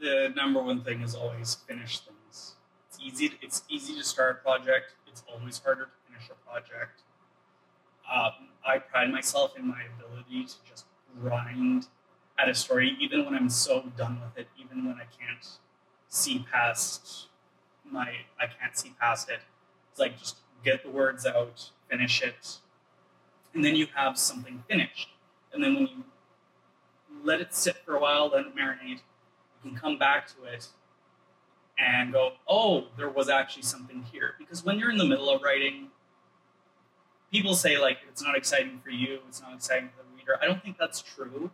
the 0.00 0.32
number 0.36 0.60
one 0.62 0.82
thing 0.82 1.00
is 1.02 1.14
always 1.14 1.54
finish 1.68 2.00
things. 2.00 2.56
It's 2.88 2.98
easy. 3.00 3.28
To, 3.30 3.36
it's 3.42 3.62
easy 3.68 3.94
to 3.96 4.02
start 4.04 4.40
a 4.40 4.42
project. 4.44 4.94
It's 5.16 5.24
always 5.34 5.58
harder 5.58 5.84
to 5.84 5.90
finish 6.06 6.28
a 6.28 6.34
project. 6.46 7.00
Um, 8.12 8.48
I 8.66 8.78
pride 8.78 9.10
myself 9.10 9.56
in 9.56 9.66
my 9.66 9.80
ability 9.96 10.44
to 10.44 10.54
just 10.68 10.84
grind 11.18 11.86
at 12.38 12.50
a 12.50 12.54
story, 12.54 12.98
even 13.00 13.24
when 13.24 13.34
I'm 13.34 13.48
so 13.48 13.90
done 13.96 14.20
with 14.20 14.36
it, 14.36 14.48
even 14.62 14.84
when 14.84 14.96
I 14.96 15.06
can't 15.18 15.46
see 16.10 16.44
past 16.52 17.28
my, 17.90 18.10
I 18.38 18.46
can't 18.46 18.76
see 18.76 18.94
past 19.00 19.30
it. 19.30 19.40
It's 19.90 19.98
like 19.98 20.18
just 20.18 20.36
get 20.62 20.82
the 20.82 20.90
words 20.90 21.24
out, 21.24 21.70
finish 21.88 22.20
it, 22.20 22.58
and 23.54 23.64
then 23.64 23.74
you 23.74 23.86
have 23.94 24.18
something 24.18 24.64
finished. 24.68 25.08
And 25.54 25.64
then 25.64 25.76
when 25.76 25.86
you 25.86 26.04
let 27.24 27.40
it 27.40 27.54
sit 27.54 27.78
for 27.86 27.96
a 27.96 28.00
while, 28.00 28.28
let 28.28 28.44
it 28.44 28.54
marinate, 28.54 29.00
you 29.64 29.70
can 29.70 29.78
come 29.78 29.96
back 29.96 30.26
to 30.34 30.44
it 30.44 30.68
and 31.78 32.12
go, 32.12 32.32
oh, 32.48 32.86
there 32.96 33.10
was 33.10 33.28
actually 33.28 33.62
something 33.62 34.04
here. 34.10 34.34
Because 34.56 34.64
when 34.64 34.78
you're 34.78 34.90
in 34.90 34.96
the 34.96 35.04
middle 35.04 35.28
of 35.28 35.42
writing, 35.42 35.88
people 37.30 37.54
say, 37.54 37.76
like, 37.76 37.98
it's 38.08 38.22
not 38.22 38.34
exciting 38.38 38.80
for 38.82 38.88
you, 38.88 39.18
it's 39.28 39.42
not 39.42 39.52
exciting 39.52 39.90
for 39.90 40.02
the 40.02 40.16
reader. 40.16 40.38
I 40.42 40.46
don't 40.46 40.62
think 40.62 40.78
that's 40.78 41.02
true 41.02 41.50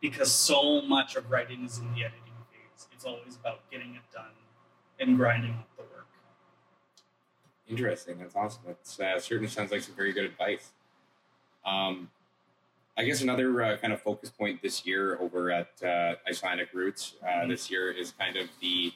because 0.00 0.32
so 0.32 0.82
much 0.82 1.14
of 1.14 1.30
writing 1.30 1.64
is 1.64 1.78
in 1.78 1.84
the 1.94 2.00
editing 2.02 2.34
phase. 2.50 2.88
It's 2.92 3.04
always 3.04 3.36
about 3.36 3.60
getting 3.70 3.94
it 3.94 4.02
done 4.12 4.32
and 4.98 5.16
grinding 5.16 5.52
up 5.52 5.68
the 5.76 5.82
work. 5.84 6.08
Interesting. 7.68 8.18
That's 8.18 8.34
awesome. 8.34 8.62
That 8.66 9.06
uh, 9.16 9.20
certainly 9.20 9.48
sounds 9.48 9.70
like 9.70 9.82
some 9.82 9.94
very 9.94 10.12
good 10.12 10.24
advice. 10.24 10.72
Um, 11.64 12.10
I 12.98 13.04
guess 13.04 13.22
another 13.22 13.62
uh, 13.62 13.76
kind 13.76 13.92
of 13.92 14.02
focus 14.02 14.30
point 14.30 14.62
this 14.62 14.84
year 14.84 15.16
over 15.20 15.52
at 15.52 15.80
uh, 15.80 16.16
Icelandic 16.28 16.70
Roots 16.74 17.14
uh, 17.22 17.26
Mhm. 17.26 17.50
this 17.50 17.70
year 17.70 17.92
is 17.92 18.10
kind 18.10 18.36
of 18.36 18.48
the 18.60 18.92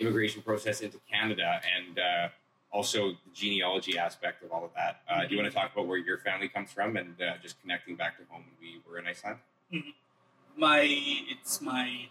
immigration 0.00 0.42
process 0.42 0.80
into 0.80 0.98
Canada 1.08 1.60
and 1.76 1.98
uh, 2.00 2.28
also 2.70 3.10
the 3.12 3.30
genealogy 3.32 3.98
aspect 3.98 4.42
of 4.42 4.52
all 4.52 4.64
of 4.64 4.70
that. 4.74 5.02
Uh, 5.08 5.26
Do 5.26 5.34
you 5.34 5.40
want 5.40 5.52
to 5.52 5.56
talk 5.56 5.72
about 5.72 5.86
where 5.86 5.98
your 5.98 6.18
family 6.18 6.48
comes 6.48 6.70
from 6.72 6.96
and 6.96 7.20
uh, 7.20 7.34
just 7.42 7.60
connecting 7.62 7.96
back 7.96 8.18
to 8.18 8.24
home 8.30 8.44
when 8.46 8.56
we 8.60 8.80
were 8.88 8.98
in 8.98 9.06
Iceland? 9.06 9.38
My 10.56 10.80
it's 10.84 11.60
my 11.60 12.08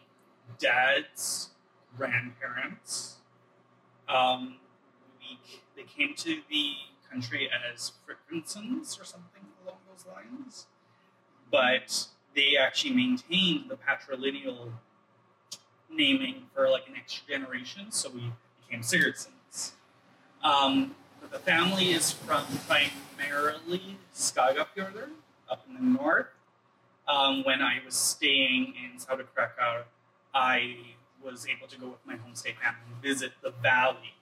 dad's 0.60 1.50
grandparents. 1.98 3.18
Um, 4.08 4.56
we, 5.20 5.38
they 5.76 5.84
came 5.84 6.16
to 6.16 6.42
the 6.50 6.74
country 7.12 7.50
as 7.72 7.92
Frickensons 8.06 9.00
or 9.00 9.06
something 9.06 9.44
along 9.64 9.78
those 9.90 10.06
lines, 10.06 10.68
but 11.52 12.08
they 12.36 12.56
actually 12.58 12.94
maintained 12.94 13.70
the 13.70 13.76
patrilineal 13.76 14.72
naming 15.90 16.44
for 16.54 16.70
like 16.70 16.88
an 16.88 16.96
extra 16.96 17.28
generation, 17.28 17.92
so 17.92 18.10
we 18.10 18.32
became 18.66 18.82
Sigurdsons. 18.82 19.32
Um, 20.44 20.96
but 21.22 21.32
the 21.32 21.40
family 21.40 21.92
is 21.92 22.12
from 22.12 22.46
primarily 22.68 23.98
Skagafjordur, 24.14 25.10
up 25.50 25.66
in 25.68 25.76
the 25.76 26.00
north. 26.00 26.28
Um, 27.08 27.44
when 27.44 27.62
I 27.62 27.80
was 27.86 27.96
staying 27.96 28.74
in 28.76 29.00
South 29.00 29.22
Krakow, 29.34 29.84
I 30.34 30.78
was 31.24 31.48
able 31.48 31.68
to 31.68 31.80
go 31.80 31.88
with 31.88 32.06
my 32.06 32.16
home 32.16 32.36
state 32.36 32.56
family 32.60 32.80
and 32.94 33.02
visit 33.02 33.32
the 33.42 33.52
valley 33.52 34.14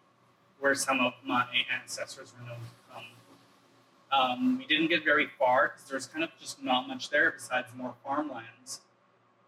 where 0.60 0.76
some 0.76 1.00
of 1.00 1.14
my 1.26 1.46
ancestors 1.74 2.34
were 2.40 2.48
known 2.48 2.60
to 2.60 2.94
come. 2.94 3.04
Um, 4.12 4.58
we 4.58 4.66
didn't 4.66 4.88
get 4.88 5.04
very 5.04 5.28
far 5.38 5.70
because 5.70 5.90
there's 5.90 6.08
kind 6.08 6.24
of 6.24 6.30
just 6.40 6.64
not 6.64 6.88
much 6.88 7.10
there 7.10 7.32
besides 7.32 7.68
more 7.76 7.96
farmlands. 8.04 8.82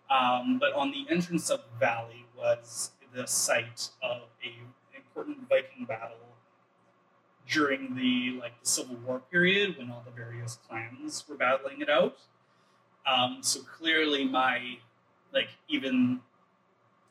Um, 0.09 0.57
but 0.59 0.73
on 0.73 0.91
the 0.91 1.05
entrance 1.09 1.49
of 1.49 1.61
the 1.61 1.79
valley 1.79 2.25
was 2.37 2.91
the 3.13 3.25
site 3.27 3.89
of 4.01 4.23
a 4.43 4.53
important 4.95 5.47
Viking 5.49 5.85
battle 5.85 6.17
during 7.49 7.95
the 7.95 8.39
like 8.39 8.59
the 8.61 8.67
Civil 8.67 8.95
War 9.05 9.21
period 9.31 9.77
when 9.77 9.91
all 9.91 10.03
the 10.05 10.11
various 10.11 10.57
clans 10.67 11.23
were 11.27 11.35
battling 11.35 11.81
it 11.81 11.89
out. 11.89 12.17
Um, 13.05 13.39
so 13.41 13.61
clearly, 13.61 14.25
my 14.25 14.77
like 15.33 15.49
even 15.67 16.21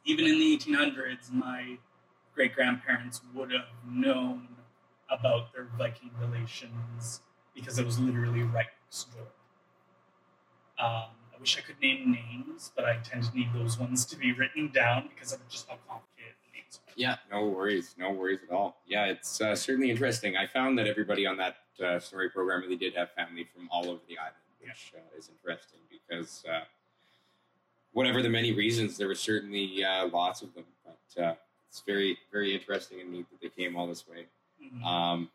even 0.05 0.27
in 0.27 0.39
the 0.39 0.57
1800s, 0.57 1.33
my 1.33 1.79
great 2.35 2.55
grandparents 2.55 3.21
would 3.35 3.51
have 3.51 3.65
known 3.89 4.47
about 5.11 5.53
their 5.53 5.67
Viking 5.77 6.11
relations 6.21 7.21
because 7.55 7.79
it 7.79 7.87
was 7.87 7.99
literally 7.99 8.43
right 8.43 8.67
next 8.85 9.13
door. 9.15 9.27
Um, 10.79 11.11
I 11.35 11.41
wish 11.41 11.59
I 11.59 11.63
could 11.63 11.81
name 11.81 12.13
names, 12.13 12.71
but 12.77 12.85
I 12.85 12.99
tend 13.03 13.25
to 13.25 13.35
need 13.35 13.49
those 13.55 13.79
ones 13.79 14.05
to 14.07 14.17
be 14.17 14.33
written 14.33 14.71
down 14.73 15.09
because 15.15 15.33
of 15.33 15.47
just 15.49 15.67
complicated 15.67 16.35
the 16.45 16.59
names 16.59 16.81
are. 16.86 16.86
Yeah, 16.97 17.17
no 17.31 17.47
worries, 17.47 17.95
no 17.99 18.11
worries 18.11 18.41
at 18.49 18.55
all. 18.55 18.79
Yeah, 18.87 19.05
it's 19.05 19.41
uh, 19.41 19.55
certainly 19.55 19.91
interesting. 19.91 20.37
I 20.37 20.47
found 20.47 20.79
that 20.79 20.87
everybody 20.87 21.27
on 21.27 21.37
that 21.37 21.57
uh, 21.85 21.99
Snorri 21.99 22.31
program 22.31 22.63
really 22.63 22.77
did 22.77 22.95
have 22.95 23.11
family 23.11 23.47
from 23.55 23.69
all 23.71 23.85
over 23.91 24.01
the 24.09 24.19
island, 24.19 24.35
which 24.61 24.95
uh, 24.97 25.19
is 25.19 25.29
interesting 25.29 25.81
because 25.91 26.43
uh, 26.51 26.61
whatever 27.93 28.23
the 28.23 28.31
many 28.31 28.53
reasons, 28.53 28.97
there 28.97 29.09
were 29.09 29.15
certainly 29.15 29.85
uh, 29.85 30.09
lots 30.09 30.41
of 30.41 30.55
them. 30.55 30.65
But 30.85 31.23
uh, 31.23 31.35
it's 31.69 31.83
very, 31.87 32.17
very 32.33 32.55
interesting 32.55 33.03
and 33.03 33.13
neat 33.13 33.27
that 33.31 33.43
they 33.43 33.51
came 33.63 33.77
all 33.77 33.87
this 33.87 34.09
way. 34.09 34.25
Mhm. 34.65 34.83
Um, 34.83 35.31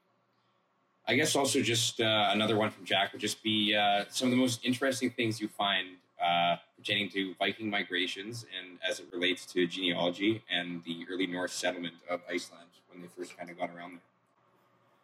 I 1.07 1.15
guess 1.15 1.35
also 1.35 1.61
just 1.61 2.01
uh, 2.01 2.29
another 2.31 2.57
one 2.57 2.71
from 2.71 2.85
Jack 2.85 3.11
would 3.11 3.21
just 3.21 3.43
be 3.43 3.75
uh, 3.75 4.05
some 4.09 4.27
of 4.27 4.31
the 4.31 4.37
most 4.37 4.65
interesting 4.65 5.11
things 5.11 5.39
you 5.39 5.47
find 5.47 5.89
uh, 6.23 6.57
pertaining 6.77 7.09
to 7.09 7.33
Viking 7.39 7.69
migrations 7.69 8.45
and 8.57 8.77
as 8.87 8.99
it 8.99 9.07
relates 9.11 9.45
to 9.47 9.65
genealogy 9.67 10.43
and 10.51 10.83
the 10.83 11.05
early 11.11 11.27
Norse 11.27 11.53
settlement 11.53 11.95
of 12.09 12.21
Iceland 12.29 12.69
when 12.91 13.01
they 13.01 13.07
first 13.07 13.37
kind 13.37 13.49
of 13.49 13.57
got 13.57 13.69
around 13.75 13.93
there. 13.93 14.01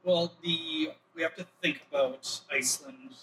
Well, 0.03 0.33
the 0.41 0.91
we 1.15 1.21
have 1.23 1.35
to 1.35 1.45
think 1.61 1.81
about 1.89 2.41
Iceland. 2.51 3.15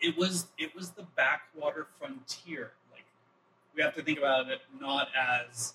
It 0.00 0.16
was 0.16 0.46
it 0.58 0.74
was 0.74 0.90
the 0.90 1.06
backwater 1.16 1.86
frontier. 1.98 2.72
Like 2.92 3.06
we 3.74 3.82
have 3.82 3.94
to 3.94 4.02
think 4.02 4.18
about 4.18 4.48
it 4.48 4.60
not 4.80 5.08
as 5.18 5.74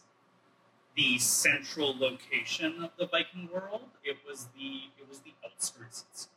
the 0.95 1.17
central 1.17 1.97
location 1.97 2.83
of 2.83 2.91
the 2.97 3.07
Viking 3.07 3.49
world. 3.51 3.89
It 4.03 4.17
was 4.27 4.47
the 4.55 4.83
it 4.97 5.09
was 5.09 5.19
the 5.19 5.33
outskirts. 5.43 6.29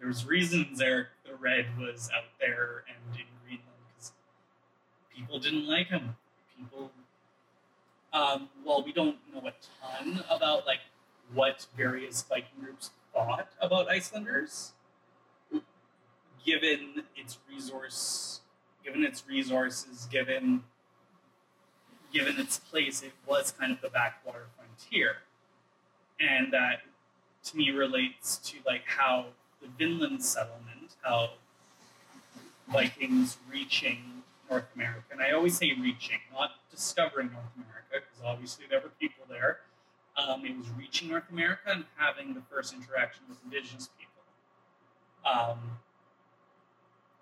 There's 0.00 0.24
reasons 0.24 0.80
Eric 0.80 1.08
the 1.26 1.34
Red 1.34 1.66
was 1.78 2.08
out 2.16 2.24
there 2.40 2.84
and 2.88 3.14
in 3.14 3.26
Greenland 3.44 3.68
because 3.94 4.12
people 5.14 5.38
didn't 5.38 5.66
like 5.66 5.88
him. 5.88 6.16
People, 6.56 6.90
um, 8.12 8.48
well, 8.64 8.82
we 8.82 8.92
don't 8.92 9.18
know 9.32 9.46
a 9.46 9.52
ton 9.80 10.24
about 10.30 10.66
like 10.66 10.80
what 11.34 11.66
various 11.76 12.22
Viking 12.22 12.64
groups 12.64 12.90
thought 13.12 13.48
about 13.60 13.90
Icelanders, 13.90 14.72
given 16.44 17.04
its 17.14 17.38
resource, 17.52 18.40
given 18.82 19.04
its 19.04 19.24
resources, 19.28 20.08
given 20.10 20.64
given 22.12 22.38
its 22.40 22.58
place, 22.58 23.02
it 23.02 23.12
was 23.26 23.52
kind 23.52 23.70
of 23.70 23.80
the 23.80 23.88
backwater 23.88 24.46
frontier, 24.56 25.18
and 26.18 26.52
that 26.52 26.80
to 27.44 27.56
me 27.56 27.70
relates 27.70 28.38
to 28.38 28.56
like 28.66 28.82
how 28.86 29.26
the 29.60 29.68
Vinland 29.78 30.22
settlement, 30.24 30.96
how 31.02 31.30
Vikings 32.68 33.38
reaching 33.50 34.22
North 34.48 34.66
America, 34.74 35.04
and 35.12 35.20
I 35.20 35.30
always 35.32 35.56
say 35.56 35.72
reaching, 35.80 36.18
not 36.32 36.52
discovering 36.70 37.30
North 37.32 37.52
America, 37.56 38.06
because 38.06 38.24
obviously 38.24 38.64
there 38.68 38.80
were 38.80 38.90
people 39.00 39.24
there. 39.28 39.58
Um, 40.16 40.44
it 40.44 40.56
was 40.56 40.66
reaching 40.76 41.08
North 41.08 41.30
America 41.30 41.62
and 41.66 41.84
having 41.96 42.34
the 42.34 42.42
first 42.50 42.74
interaction 42.74 43.22
with 43.28 43.38
indigenous 43.44 43.88
people. 43.98 44.22
Um, 45.24 45.58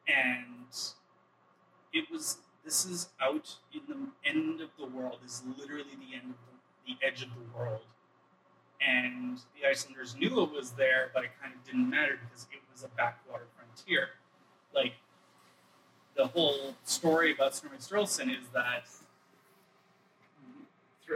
and 0.06 0.74
it 1.92 2.10
was, 2.10 2.38
this 2.64 2.86
is 2.86 3.08
out 3.20 3.56
in 3.72 3.82
the 3.88 4.28
end 4.28 4.60
of 4.60 4.70
the 4.78 4.86
world, 4.86 5.18
this 5.22 5.34
is 5.40 5.58
literally 5.58 5.84
the 5.84 6.16
end 6.16 6.30
of 6.30 6.36
the, 6.86 6.94
the 6.94 7.06
edge 7.06 7.22
of 7.22 7.28
the 7.28 7.58
world. 7.58 7.82
And 8.86 9.38
the 9.60 9.68
Icelanders 9.68 10.16
knew 10.16 10.42
it 10.42 10.52
was 10.52 10.72
there, 10.72 11.10
but 11.12 11.24
it 11.24 11.30
kind 11.42 11.52
of 11.54 11.64
didn't 11.64 11.90
matter 11.90 12.18
because 12.22 12.46
it 12.52 12.60
was 12.72 12.84
a 12.84 12.88
backwater 12.96 13.46
frontier. 13.56 14.10
Like, 14.74 14.92
the 16.16 16.26
whole 16.26 16.74
story 16.84 17.32
about 17.32 17.54
Snorri 17.54 17.78
Sturluson 17.78 18.30
is 18.30 18.48
that 18.52 18.84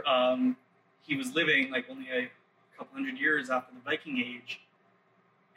um, 0.07 0.55
he 1.01 1.15
was 1.15 1.33
living 1.35 1.71
like 1.71 1.85
only 1.89 2.07
a 2.09 2.29
couple 2.77 2.95
hundred 2.95 3.17
years 3.17 3.49
after 3.49 3.73
the 3.73 3.81
Viking 3.81 4.17
Age, 4.17 4.61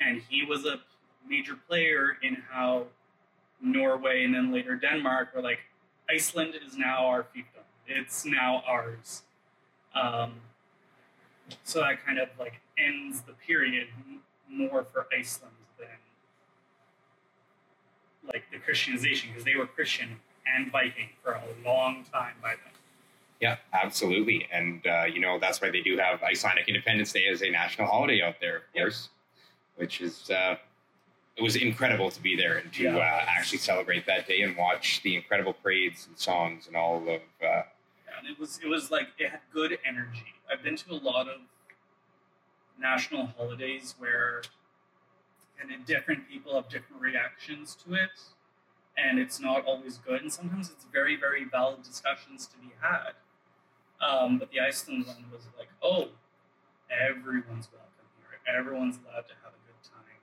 and 0.00 0.20
he 0.28 0.44
was 0.44 0.66
a 0.66 0.80
major 1.28 1.56
player 1.68 2.18
in 2.22 2.36
how 2.50 2.86
Norway 3.60 4.24
and 4.24 4.34
then 4.34 4.52
later 4.52 4.76
Denmark 4.76 5.34
were 5.34 5.42
like, 5.42 5.60
Iceland 6.10 6.54
is 6.64 6.76
now 6.76 7.06
our 7.06 7.22
fiefdom. 7.22 7.64
It's 7.86 8.24
now 8.24 8.62
ours. 8.66 9.22
Um, 9.94 10.34
so 11.64 11.80
that 11.80 12.04
kind 12.04 12.18
of 12.18 12.28
like 12.38 12.60
ends 12.78 13.22
the 13.22 13.32
period 13.32 13.88
more 14.48 14.84
for 14.84 15.06
Iceland 15.16 15.54
than 15.78 15.88
like 18.26 18.44
the 18.50 18.58
Christianization 18.58 19.30
because 19.30 19.44
they 19.44 19.54
were 19.56 19.66
Christian 19.66 20.16
and 20.46 20.70
Viking 20.70 21.08
for 21.22 21.32
a 21.32 21.42
long 21.64 22.04
time 22.12 22.34
by 22.42 22.50
then. 22.50 22.72
Yeah, 23.40 23.56
absolutely. 23.72 24.48
And, 24.50 24.86
uh, 24.86 25.04
you 25.04 25.20
know, 25.20 25.38
that's 25.38 25.60
why 25.60 25.70
they 25.70 25.82
do 25.82 25.98
have 25.98 26.22
Icelandic 26.22 26.68
Independence 26.68 27.12
Day 27.12 27.26
as 27.30 27.42
a 27.42 27.50
national 27.50 27.86
holiday 27.86 28.22
out 28.22 28.36
there, 28.40 28.56
of 28.56 28.62
Yep. 28.74 28.82
course, 28.84 29.08
which 29.76 30.00
is, 30.00 30.30
uh, 30.30 30.56
it 31.36 31.42
was 31.42 31.56
incredible 31.56 32.10
to 32.10 32.20
be 32.22 32.34
there 32.34 32.56
and 32.56 32.72
to 32.72 32.84
Yeah. 32.84 32.96
uh, 32.96 33.24
actually 33.28 33.58
celebrate 33.58 34.06
that 34.06 34.26
day 34.26 34.40
and 34.40 34.56
watch 34.56 35.02
the 35.02 35.16
incredible 35.16 35.52
parades 35.52 36.06
and 36.06 36.18
songs 36.18 36.66
and 36.66 36.76
all 36.76 37.06
of, 37.08 37.20
uh, 37.42 37.62
and 38.16 38.26
it 38.26 38.38
was 38.38 38.58
it 38.60 38.66
was 38.66 38.90
like 38.90 39.08
it 39.18 39.28
had 39.30 39.40
good 39.52 39.78
energy. 39.84 40.32
I've 40.50 40.62
been 40.62 40.76
to 40.76 40.92
a 40.92 40.94
lot 40.94 41.28
of 41.28 41.40
national 42.78 43.26
holidays 43.38 43.94
where 43.98 44.42
and 45.60 45.84
different 45.86 46.28
people 46.28 46.54
have 46.54 46.68
different 46.68 47.00
reactions 47.00 47.76
to 47.86 47.94
it 47.94 48.10
and 48.96 49.18
it's 49.18 49.40
not 49.40 49.64
always 49.64 49.98
good 49.98 50.20
and 50.20 50.32
sometimes 50.32 50.70
it's 50.70 50.84
very 50.92 51.16
very 51.16 51.44
valid 51.44 51.82
discussions 51.82 52.46
to 52.46 52.56
be 52.58 52.72
had. 52.80 53.12
Um, 54.00 54.38
but 54.38 54.50
the 54.50 54.60
iceland 54.60 55.06
one 55.06 55.24
was 55.32 55.42
like 55.58 55.68
oh 55.82 56.08
everyone's 56.90 57.68
welcome 57.72 58.06
here. 58.18 58.54
Everyone's 58.54 58.98
allowed 58.98 59.26
to 59.28 59.34
have 59.42 59.52
a 59.52 59.62
good 59.66 59.82
time. 59.82 60.20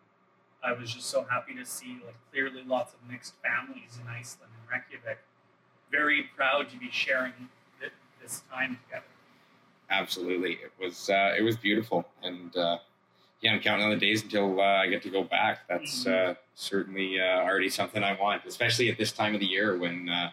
I 0.64 0.80
was 0.80 0.94
just 0.94 1.08
so 1.08 1.26
happy 1.30 1.56
to 1.56 1.66
see 1.66 2.00
like 2.06 2.16
clearly 2.32 2.64
lots 2.64 2.94
of 2.94 3.00
mixed 3.10 3.34
families 3.44 4.00
in 4.02 4.08
iceland 4.08 4.52
and 4.62 4.70
reykjavik. 4.72 5.20
Very 5.92 6.30
proud 6.36 6.70
to 6.70 6.78
be 6.78 6.90
sharing 6.92 7.50
thi- 7.82 7.90
this 8.22 8.44
time 8.52 8.80
together 8.86 9.13
absolutely. 10.00 10.54
It 10.54 10.72
was, 10.80 11.10
uh, 11.10 11.34
it 11.38 11.42
was 11.42 11.58
beautiful. 11.58 12.06
And, 12.22 12.56
uh, 12.56 12.78
yeah, 13.42 13.52
I'm 13.52 13.60
counting 13.60 13.86
on 13.86 13.92
the 13.92 13.98
days 13.98 14.24
until 14.24 14.60
uh, 14.60 14.64
I 14.64 14.88
get 14.88 15.04
to 15.04 15.10
go 15.10 15.24
back. 15.24 15.60
That's 15.68 16.08
uh, 16.08 16.36
certainly 16.56 17.20
uh, 17.20 17.42
already 17.42 17.70
something 17.70 18.02
I 18.02 18.20
want, 18.20 18.44
especially 18.46 18.90
at 18.90 18.98
this 18.98 19.12
time 19.12 19.34
of 19.34 19.42
the 19.42 19.46
year 19.46 19.78
when 19.78 20.08
uh, 20.08 20.32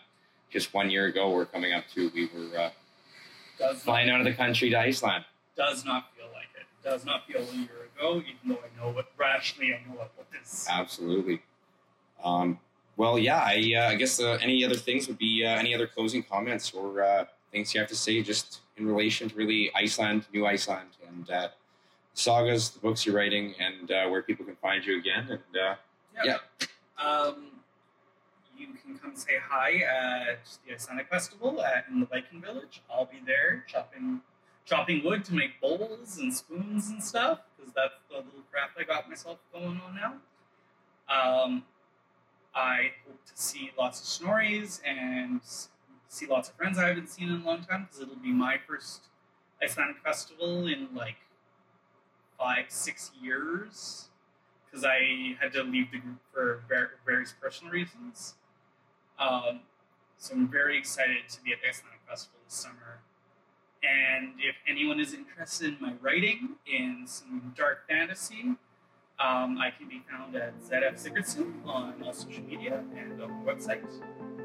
just 0.50 0.72
one 0.72 0.90
year 0.90 1.06
ago 1.06 1.30
we're 1.30 1.46
coming 1.46 1.72
up 1.72 1.84
to 1.94 2.10
we 2.14 2.30
were 2.34 2.56
uh, 2.56 3.74
flying 3.74 4.10
out 4.10 4.20
of 4.20 4.26
the 4.26 4.32
country 4.32 4.70
to 4.70 4.78
Iceland. 4.78 5.24
does 5.56 5.84
not 5.84 6.14
feel 6.16 6.26
like 6.32 6.48
it. 6.54 6.66
Does 6.84 7.04
not 7.04 7.26
feel 7.26 7.40
a 7.40 7.56
year 7.56 7.88
ago, 7.96 8.18
even 8.18 8.48
though 8.48 8.58
I 8.58 8.80
know 8.80 8.92
what 8.92 9.10
rationally 9.18 9.74
I 9.74 9.88
know 9.88 9.98
what 9.98 10.12
what 10.16 10.26
is. 10.40 10.66
Absolutely. 10.70 11.42
Um, 12.22 12.60
well, 12.96 13.18
yeah, 13.18 13.38
I, 13.38 13.72
uh, 13.76 13.88
I 13.90 13.94
guess 13.96 14.20
uh, 14.20 14.38
any 14.42 14.64
other 14.64 14.74
things 14.74 15.08
would 15.08 15.18
be 15.18 15.44
uh, 15.44 15.48
any 15.48 15.74
other 15.74 15.86
closing 15.86 16.22
comments 16.22 16.72
or 16.72 17.02
uh, 17.02 17.24
things 17.50 17.74
you 17.74 17.80
have 17.80 17.88
to 17.88 17.96
say 17.96 18.22
just 18.22 18.60
in 18.80 18.86
relation 18.86 19.28
to 19.28 19.36
really 19.36 19.70
Iceland, 19.74 20.26
New 20.32 20.46
Iceland, 20.46 20.88
and 21.06 21.30
uh, 21.30 21.48
sagas, 22.14 22.70
the 22.70 22.80
books 22.80 23.06
you're 23.06 23.14
writing, 23.14 23.54
and 23.60 23.90
uh, 23.90 24.08
where 24.08 24.22
people 24.22 24.44
can 24.44 24.56
find 24.56 24.84
you 24.84 24.98
again. 24.98 25.26
And 25.30 25.62
uh, 25.62 25.74
yeah. 26.24 26.38
Um, 26.98 27.46
you 28.58 28.68
can 28.84 28.98
come 28.98 29.14
say 29.14 29.34
hi 29.42 29.76
at 29.76 30.40
the 30.66 30.74
Icelandic 30.74 31.08
Festival 31.08 31.62
at, 31.62 31.86
in 31.90 32.00
the 32.00 32.06
Viking 32.06 32.40
Village. 32.40 32.82
I'll 32.92 33.06
be 33.06 33.20
there 33.24 33.64
chopping 33.68 34.20
chopping 34.66 35.04
wood 35.04 35.24
to 35.24 35.34
make 35.34 35.60
bowls 35.60 36.18
and 36.18 36.32
spoons 36.32 36.90
and 36.90 37.02
stuff 37.02 37.40
because 37.56 37.72
that's 37.74 37.94
the 38.08 38.16
little 38.16 38.44
craft 38.52 38.76
I 38.78 38.84
got 38.84 39.08
myself 39.08 39.38
going 39.52 39.80
on 39.84 39.94
now. 39.94 40.14
Um, 41.08 41.64
I 42.54 42.92
hope 43.06 43.24
to 43.26 43.32
see 43.34 43.72
lots 43.76 44.00
of 44.00 44.06
Snorris 44.06 44.80
and 44.86 45.40
see 46.10 46.26
lots 46.26 46.48
of 46.48 46.56
friends 46.56 46.76
I 46.76 46.88
haven't 46.88 47.08
seen 47.08 47.28
in 47.28 47.40
a 47.40 47.44
long 47.44 47.62
time 47.62 47.84
because 47.84 48.00
it'll 48.00 48.16
be 48.16 48.32
my 48.32 48.58
first 48.68 49.02
Icelandic 49.62 50.02
festival 50.02 50.66
in 50.66 50.88
like 50.94 51.16
five, 52.38 52.64
six 52.68 53.12
years 53.22 54.08
because 54.66 54.84
I 54.84 55.36
had 55.40 55.52
to 55.52 55.62
leave 55.62 55.92
the 55.92 55.98
group 55.98 56.18
for 56.32 56.62
various 57.06 57.34
personal 57.40 57.72
reasons. 57.72 58.34
Um, 59.18 59.60
so 60.18 60.34
I'm 60.34 60.48
very 60.48 60.76
excited 60.76 61.28
to 61.28 61.42
be 61.42 61.52
at 61.52 61.58
the 61.62 61.68
Icelandic 61.68 62.00
Festival 62.08 62.38
this 62.44 62.54
summer. 62.54 63.00
And 63.82 64.32
if 64.38 64.56
anyone 64.68 65.00
is 65.00 65.14
interested 65.14 65.74
in 65.74 65.80
my 65.80 65.94
writing 66.00 66.56
in 66.66 67.04
some 67.06 67.54
dark 67.56 67.88
fantasy, 67.88 68.56
um, 69.18 69.58
I 69.58 69.70
can 69.76 69.88
be 69.88 70.02
found 70.10 70.34
at 70.34 70.60
ZF 70.60 70.94
Sigurdson 70.94 71.64
on 71.66 72.02
all 72.02 72.12
social 72.12 72.42
media 72.42 72.82
and 72.96 73.22
on 73.22 73.44
the 73.44 73.50
website. 73.50 73.84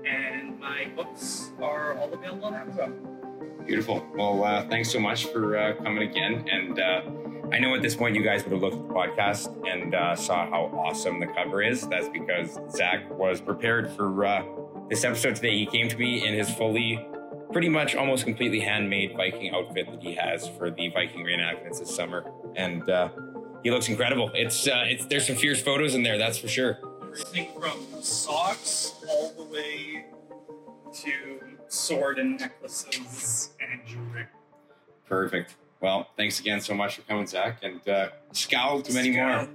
And 0.06 0.60
my 0.60 0.88
books 0.96 1.52
are 1.62 1.98
all 1.98 2.14
available 2.14 2.46
on 2.46 2.54
Amazon. 2.56 2.94
Beautiful. 3.66 4.06
Well, 4.16 4.44
uh, 4.44 4.68
thanks 4.68 4.92
so 4.92 5.00
much 5.00 5.26
for 5.26 5.58
uh, 5.58 5.76
coming 5.82 6.08
again. 6.08 6.46
And 6.48 6.80
uh, 6.80 7.02
I 7.52 7.60
know 7.60 7.74
at 7.76 7.82
this 7.82 7.96
point 7.96 8.16
you 8.16 8.24
guys 8.24 8.44
would 8.44 8.54
have 8.54 8.62
looked 8.62 8.76
at 8.76 8.88
the 8.88 8.94
podcast 8.94 9.68
and 9.68 9.96
uh, 9.96 10.16
saw 10.16 10.50
how 10.50 10.66
awesome 10.78 11.20
the 11.20 11.28
cover 11.28 11.62
is. 11.64 11.88
That's 11.88 12.10
because 12.10 12.60
Zach 12.70 13.10
was 13.10 13.42
prepared 13.42 13.90
for 13.92 14.26
uh, 14.26 14.44
this 14.90 15.04
episode 15.04 15.36
today. 15.36 15.58
He 15.58 15.66
came 15.66 15.90
to 15.90 15.98
me 15.98 16.28
in 16.28 16.34
his 16.34 16.50
fully, 16.54 17.04
pretty 17.52 17.70
much 17.70 17.96
almost 17.96 18.26
completely 18.26 18.60
handmade 18.60 19.16
Viking 19.16 19.54
outfit 19.54 19.90
that 19.90 20.02
he 20.02 20.14
has 20.16 20.48
for 20.48 20.70
the 20.70 20.90
Viking 20.90 21.26
reenactments 21.26 21.80
this 21.80 21.96
summer, 21.96 22.30
and 22.56 22.88
uh, 22.90 23.10
he 23.64 23.72
looks 23.72 23.90
incredible. 23.90 24.30
It's 24.34 24.68
uh, 24.68 24.84
it's 24.86 25.06
there's 25.06 25.26
some 25.26 25.36
fierce 25.36 25.62
photos 25.62 25.96
in 25.96 26.04
there, 26.04 26.18
that's 26.18 26.38
for 26.38 26.48
sure. 26.48 26.78
Everything 27.16 27.50
from 27.58 28.04
socks 28.04 28.96
all 29.08 29.32
the 29.38 29.44
way 29.46 30.04
to 30.94 31.40
sword 31.70 32.20
and 32.20 32.38
necklaces 32.38 33.52
and 33.62 33.80
jewelry. 33.88 34.26
Perfect. 35.08 35.56
Well, 35.80 36.08
thanks 36.18 36.42
again 36.42 36.60
so 36.60 36.74
much 36.74 36.98
for 36.98 37.04
coming, 37.04 37.26
Zach, 37.26 37.60
and 37.64 37.88
uh, 37.88 38.10
scowl 38.34 38.82
to 38.82 38.94
many 38.94 39.12
more. 39.12 39.48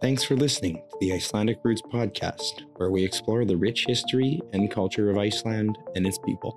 Thanks 0.00 0.22
for 0.22 0.36
listening 0.36 0.76
to 0.76 0.96
the 1.00 1.12
Icelandic 1.12 1.58
Roots 1.64 1.82
podcast, 1.82 2.62
where 2.76 2.92
we 2.92 3.04
explore 3.04 3.44
the 3.44 3.56
rich 3.56 3.86
history 3.88 4.40
and 4.52 4.70
culture 4.70 5.10
of 5.10 5.18
Iceland 5.18 5.76
and 5.96 6.06
its 6.06 6.18
people. 6.18 6.56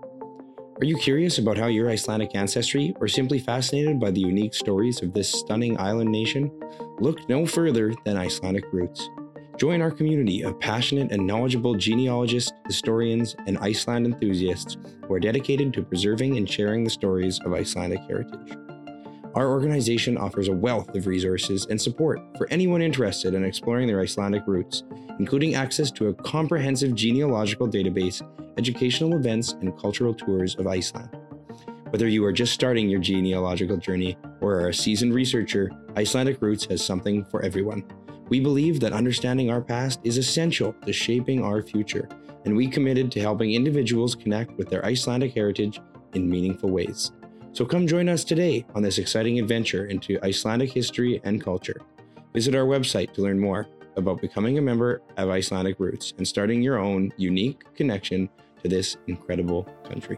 Are 0.80 0.86
you 0.86 0.98
curious 0.98 1.40
about 1.40 1.58
how 1.58 1.66
your 1.68 1.90
Icelandic 1.90 2.36
ancestry, 2.36 2.94
or 3.00 3.08
simply 3.08 3.40
fascinated 3.40 4.00
by 4.00 4.12
the 4.12 4.22
unique 4.22 4.54
stories 4.54 5.02
of 5.02 5.14
this 5.14 5.32
stunning 5.32 5.80
island 5.80 6.12
nation? 6.12 6.52
Look 7.00 7.28
no 7.28 7.48
further 7.48 7.92
than 8.06 8.18
Icelandic 8.18 8.66
Roots. 8.72 9.10
Join 9.58 9.82
our 9.82 9.92
community 9.92 10.44
of 10.44 10.60
passionate 10.60 11.12
and 11.12 11.28
knowledgeable 11.28 11.76
genealogists, 11.76 12.52
historians, 12.66 13.36
and 13.46 13.58
Iceland 13.60 14.08
enthusiasts 14.08 14.78
who 15.06 15.14
are 15.14 15.20
dedicated 15.20 15.74
to 15.74 15.84
preserving 15.84 16.38
and 16.38 16.50
sharing 16.50 16.84
the 16.84 16.90
stories 16.90 17.40
of 17.46 17.54
Icelandic 17.54 18.00
heritage. 18.02 18.58
Our 19.36 19.48
organization 19.50 20.18
offers 20.18 20.48
a 20.48 20.54
wealth 20.54 20.96
of 20.96 21.06
resources 21.06 21.68
and 21.68 21.80
support 21.80 22.20
for 22.36 22.48
anyone 22.50 22.82
interested 22.82 23.36
in 23.36 23.46
exploring 23.46 23.88
their 23.88 24.02
Icelandic 24.02 24.44
roots, 24.48 24.84
including 25.20 25.54
access 25.54 25.92
to 25.92 26.08
a 26.08 26.14
comprehensive 26.14 26.96
genealogical 26.96 27.68
database, 27.68 28.22
educational 28.58 29.16
events, 29.16 29.54
and 29.54 29.78
cultural 29.78 30.16
tours 30.16 30.56
of 30.56 30.66
Iceland. 30.68 31.10
Whether 31.92 32.08
you 32.08 32.26
are 32.26 32.34
just 32.34 32.54
starting 32.54 32.90
your 32.90 33.00
genealogical 33.00 33.78
journey 33.78 34.18
or 34.42 34.56
are 34.56 34.70
a 34.70 34.74
seasoned 34.74 35.14
researcher, 35.14 35.70
Icelandic 35.96 36.42
Roots 36.42 36.66
has 36.66 36.84
something 36.84 37.24
for 37.26 37.44
everyone. 37.44 37.84
We 38.34 38.40
believe 38.40 38.80
that 38.80 38.94
understanding 38.94 39.52
our 39.52 39.62
past 39.62 40.00
is 40.04 40.18
essential 40.18 40.74
to 40.88 40.92
shaping 40.92 41.44
our 41.44 41.62
future, 41.62 42.10
and 42.46 42.56
we 42.56 42.68
committed 42.68 43.12
to 43.12 43.20
helping 43.20 43.54
individuals 43.54 44.16
connect 44.16 44.58
with 44.58 44.70
their 44.70 44.84
Icelandic 44.84 45.36
heritage 45.36 45.80
in 46.16 46.28
meaningful 46.28 46.72
ways. 46.72 47.12
So 47.52 47.64
come 47.64 47.86
join 47.86 48.10
us 48.10 48.24
today 48.24 48.66
on 48.74 48.82
this 48.82 48.98
exciting 48.98 49.38
adventure 49.38 49.86
into 49.86 50.18
Icelandic 50.26 50.72
history 50.72 51.22
and 51.24 51.44
culture. 51.44 51.80
Visit 52.34 52.56
our 52.56 52.66
website 52.66 53.14
to 53.14 53.22
learn 53.22 53.40
more 53.40 53.68
about 53.98 54.20
becoming 54.20 54.58
a 54.58 54.64
member 54.64 55.04
of 55.18 55.30
Icelandic 55.30 55.80
Roots 55.80 56.16
and 56.18 56.28
starting 56.28 56.64
your 56.64 56.80
own 56.80 57.14
unique 57.18 57.64
connection 57.76 58.28
to 58.64 58.68
this 58.68 58.98
incredible 59.06 59.66
country. 59.88 60.18